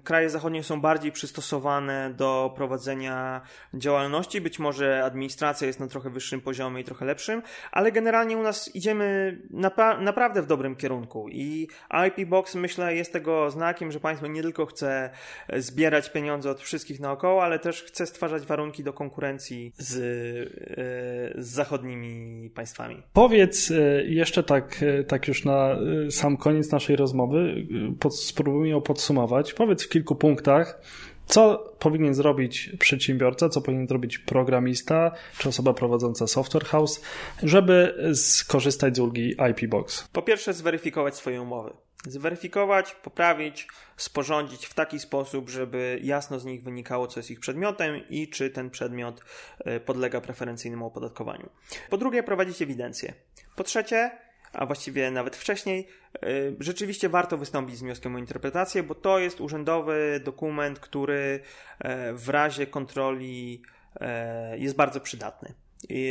kraje 0.03 0.29
zachodnie 0.29 0.63
są 0.63 0.81
bardziej 0.81 1.11
przystosowane 1.11 2.13
do 2.17 2.53
prowadzenia 2.55 3.41
działalności. 3.73 4.41
Być 4.41 4.59
może 4.59 5.03
administracja 5.05 5.67
jest 5.67 5.79
na 5.79 5.87
trochę 5.87 6.09
wyższym 6.09 6.41
poziomie 6.41 6.81
i 6.81 6.83
trochę 6.83 7.05
lepszym, 7.05 7.41
ale 7.71 7.91
generalnie 7.91 8.37
u 8.37 8.41
nas 8.41 8.75
idziemy 8.75 9.37
napa 9.49 9.97
naprawdę 9.97 10.41
w 10.41 10.45
dobrym 10.45 10.75
kierunku 10.75 11.29
i 11.29 11.67
IP 12.07 12.29
Box 12.29 12.55
myślę 12.55 12.95
jest 12.95 13.13
tego 13.13 13.51
znakiem, 13.51 13.91
że 13.91 13.99
państwo 13.99 14.27
nie 14.27 14.41
tylko 14.41 14.65
chce 14.65 15.09
zbierać 15.53 16.09
pieniądze 16.09 16.51
od 16.51 16.61
wszystkich 16.61 16.99
naokoło, 16.99 17.43
ale 17.43 17.59
też 17.59 17.83
chce 17.83 18.05
stwarzać 18.05 18.45
warunki 18.45 18.83
do 18.83 18.93
konkurencji 18.93 19.73
z, 19.77 19.95
e, 19.95 21.41
z 21.41 21.47
zachodnimi 21.47 22.49
państwami. 22.49 23.03
Powiedz 23.13 23.71
e, 23.71 24.03
jeszcze 24.33 24.43
tak, 24.43 24.83
e, 24.83 25.03
tak 25.03 25.27
już 25.27 25.45
na 25.45 25.77
sam 26.09 26.37
koniec 26.37 26.71
naszej 26.71 26.95
rozmowy, 26.95 27.67
spróbujmy 28.11 28.67
ją 28.67 28.81
podsumować. 28.81 29.53
Powiedz 29.53 29.83
w 29.83 29.89
kilku 29.89 30.15
punktach, 30.15 30.81
co 31.25 31.73
powinien 31.79 32.13
zrobić 32.13 32.71
przedsiębiorca, 32.79 33.49
co 33.49 33.61
powinien 33.61 33.87
zrobić 33.87 34.17
programista 34.17 35.11
czy 35.37 35.49
osoba 35.49 35.73
prowadząca 35.73 36.27
software 36.27 36.65
house, 36.65 37.01
żeby 37.43 37.95
skorzystać 38.15 38.95
z 38.95 38.99
ulgi 38.99 39.35
IP 39.51 39.69
Box? 39.69 40.07
Po 40.13 40.21
pierwsze, 40.21 40.53
zweryfikować 40.53 41.15
swoje 41.15 41.41
umowy. 41.41 41.73
Zweryfikować, 42.07 42.95
poprawić, 42.95 43.67
sporządzić 43.97 44.65
w 44.65 44.73
taki 44.73 44.99
sposób, 44.99 45.49
żeby 45.49 45.99
jasno 46.03 46.39
z 46.39 46.45
nich 46.45 46.63
wynikało, 46.63 47.07
co 47.07 47.19
jest 47.19 47.31
ich 47.31 47.39
przedmiotem 47.39 48.09
i 48.09 48.27
czy 48.27 48.49
ten 48.49 48.69
przedmiot 48.69 49.21
e, 49.59 49.79
podlega 49.79 50.21
preferencyjnemu 50.21 50.85
opodatkowaniu. 50.85 51.49
Po 51.89 51.97
drugie, 51.97 52.23
prowadzić 52.23 52.61
ewidencję. 52.61 53.13
Po 53.55 53.63
trzecie, 53.63 54.11
a 54.53 54.65
właściwie 54.65 55.11
nawet 55.11 55.35
wcześniej, 55.35 55.87
y, 56.25 56.55
rzeczywiście 56.59 57.09
warto 57.09 57.37
wystąpić 57.37 57.77
z 57.77 57.81
wnioskiem 57.81 58.15
o 58.15 58.19
interpretację, 58.19 58.83
bo 58.83 58.95
to 58.95 59.19
jest 59.19 59.41
urzędowy 59.41 60.21
dokument, 60.23 60.79
który 60.79 61.39
e, 61.79 62.13
w 62.13 62.29
razie 62.29 62.67
kontroli 62.67 63.61
e, 64.01 64.57
jest 64.57 64.75
bardzo 64.75 64.99
przydatny. 64.99 65.53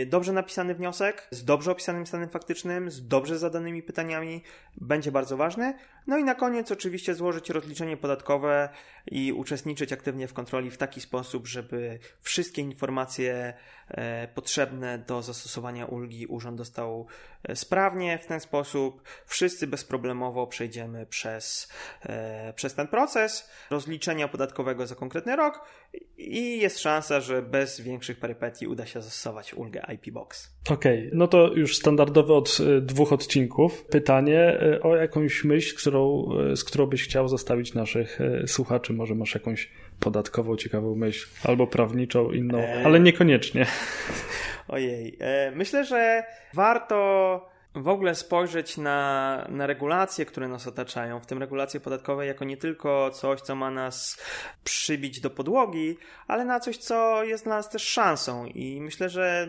Dobrze 0.06 0.32
napisany 0.32 0.74
wniosek, 0.74 1.28
z 1.30 1.44
dobrze 1.44 1.72
opisanym 1.72 2.06
stanem 2.06 2.28
faktycznym, 2.28 2.90
z 2.90 3.06
dobrze 3.06 3.38
zadanymi 3.38 3.82
pytaniami 3.82 4.42
będzie 4.76 5.12
bardzo 5.12 5.36
ważny. 5.36 5.74
No 6.06 6.18
i 6.18 6.24
na 6.24 6.34
koniec 6.34 6.72
oczywiście 6.72 7.14
złożyć 7.14 7.50
rozliczenie 7.50 7.96
podatkowe 7.96 8.68
i 9.10 9.32
uczestniczyć 9.32 9.92
aktywnie 9.92 10.28
w 10.28 10.32
kontroli 10.32 10.70
w 10.70 10.78
taki 10.78 11.00
sposób, 11.00 11.46
żeby 11.46 11.98
wszystkie 12.20 12.62
informacje 12.62 13.54
potrzebne 14.34 14.98
do 14.98 15.22
zastosowania 15.22 15.86
ulgi 15.86 16.26
urząd 16.26 16.58
dostał 16.58 17.06
e, 17.44 17.56
sprawnie. 17.56 18.18
W 18.18 18.26
ten 18.26 18.40
sposób 18.40 19.02
wszyscy 19.26 19.66
bezproblemowo 19.66 20.46
przejdziemy 20.46 21.06
przez, 21.06 21.72
e, 22.02 22.52
przez 22.52 22.74
ten 22.74 22.88
proces 22.88 23.50
rozliczenia 23.70 24.28
podatkowego 24.28 24.86
za 24.86 24.94
konkretny 24.94 25.36
rok 25.36 25.64
i 26.18 26.58
jest 26.58 26.78
szansa, 26.78 27.20
że 27.20 27.42
bez 27.42 27.80
większych 27.80 28.20
perypetii 28.20 28.66
uda 28.66 28.86
się 28.86 29.02
zastosować 29.02 29.54
ulgę 29.54 29.82
IP 29.94 30.10
Box. 30.12 30.56
Okej, 30.70 30.98
okay, 30.98 31.10
no 31.14 31.28
to 31.28 31.52
już 31.52 31.76
standardowe 31.76 32.34
od 32.34 32.58
dwóch 32.80 33.12
odcinków. 33.12 33.84
Pytanie 33.84 34.60
o 34.82 34.96
jakąś 34.96 35.44
myśl, 35.44 35.76
którą, 35.76 36.28
z 36.56 36.64
którą 36.64 36.86
byś 36.86 37.04
chciał 37.04 37.28
zostawić 37.28 37.74
naszych 37.74 38.18
słuchaczy 38.46 38.92
może 38.92 39.14
masz 39.14 39.34
jakąś 39.34 39.70
podatkową 40.02 40.56
ciekawą 40.56 40.94
myśl, 40.94 41.28
albo 41.44 41.66
prawniczą 41.66 42.30
inną, 42.30 42.58
e... 42.58 42.82
ale 42.86 43.00
niekoniecznie. 43.00 43.66
Ojej. 44.68 45.16
E, 45.20 45.50
myślę, 45.50 45.84
że 45.84 46.24
warto 46.54 47.51
w 47.74 47.88
ogóle 47.88 48.14
spojrzeć 48.14 48.76
na, 48.76 49.46
na 49.48 49.66
regulacje, 49.66 50.26
które 50.26 50.48
nas 50.48 50.66
otaczają, 50.66 51.20
w 51.20 51.26
tym 51.26 51.38
regulacje 51.38 51.80
podatkowe, 51.80 52.26
jako 52.26 52.44
nie 52.44 52.56
tylko 52.56 53.10
coś, 53.10 53.40
co 53.40 53.54
ma 53.54 53.70
nas 53.70 54.18
przybić 54.64 55.20
do 55.20 55.30
podłogi, 55.30 55.98
ale 56.26 56.44
na 56.44 56.60
coś, 56.60 56.76
co 56.76 57.24
jest 57.24 57.44
dla 57.44 57.56
nas 57.56 57.70
też 57.70 57.82
szansą. 57.82 58.46
I 58.46 58.80
myślę, 58.80 59.08
że 59.08 59.48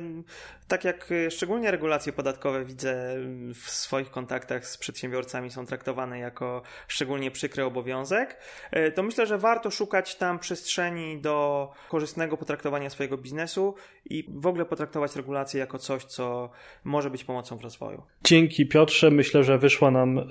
tak 0.67 0.83
jak 0.83 1.09
szczególnie 1.29 1.71
regulacje 1.71 2.13
podatkowe 2.13 2.65
widzę 2.65 3.15
w 3.53 3.69
swoich 3.69 4.11
kontaktach 4.11 4.67
z 4.67 4.77
przedsiębiorcami 4.77 5.51
są 5.51 5.65
traktowane 5.65 6.19
jako 6.19 6.61
szczególnie 6.87 7.31
przykry 7.31 7.63
obowiązek, 7.65 8.37
e, 8.71 8.91
to 8.91 9.03
myślę, 9.03 9.25
że 9.25 9.37
warto 9.37 9.71
szukać 9.71 10.15
tam 10.15 10.39
przestrzeni 10.39 11.21
do 11.21 11.71
korzystnego 11.89 12.37
potraktowania 12.37 12.89
swojego 12.89 13.17
biznesu 13.17 13.75
i 14.05 14.25
w 14.29 14.47
ogóle 14.47 14.65
potraktować 14.65 15.15
regulacje 15.15 15.59
jako 15.59 15.79
coś, 15.79 16.05
co 16.05 16.49
może 16.83 17.09
być 17.09 17.23
pomocą 17.23 17.57
w 17.57 17.61
rozwoju. 17.61 18.03
Dzięki 18.23 18.65
Piotrze, 18.65 19.11
myślę, 19.11 19.43
że 19.43 19.57
wyszła 19.57 19.91
nam 19.91 20.19
e, 20.19 20.23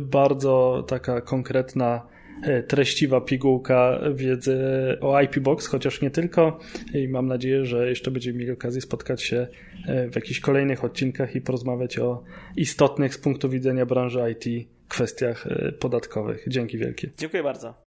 bardzo 0.00 0.84
taka 0.88 1.20
konkretna 1.20 2.06
e, 2.42 2.62
treściwa 2.62 3.20
pigułka 3.20 4.00
wiedzy 4.14 4.58
o 5.00 5.20
IP 5.20 5.38
Box, 5.38 5.66
chociaż 5.66 6.00
nie 6.00 6.10
tylko. 6.10 6.58
I 6.94 7.08
mam 7.08 7.26
nadzieję, 7.26 7.64
że 7.64 7.88
jeszcze 7.88 8.10
będziemy 8.10 8.38
mieli 8.38 8.50
okazję 8.50 8.80
spotkać 8.80 9.22
się 9.22 9.46
e, 9.86 10.08
w 10.08 10.14
jakichś 10.14 10.40
kolejnych 10.40 10.84
odcinkach 10.84 11.36
i 11.36 11.40
porozmawiać 11.40 11.98
o 11.98 12.22
istotnych 12.56 13.14
z 13.14 13.18
punktu 13.18 13.48
widzenia 13.48 13.86
branży 13.86 14.20
IT 14.30 14.68
kwestiach 14.88 15.48
podatkowych. 15.80 16.44
Dzięki 16.48 16.78
wielkie. 16.78 17.10
Dziękuję 17.18 17.42
bardzo. 17.42 17.74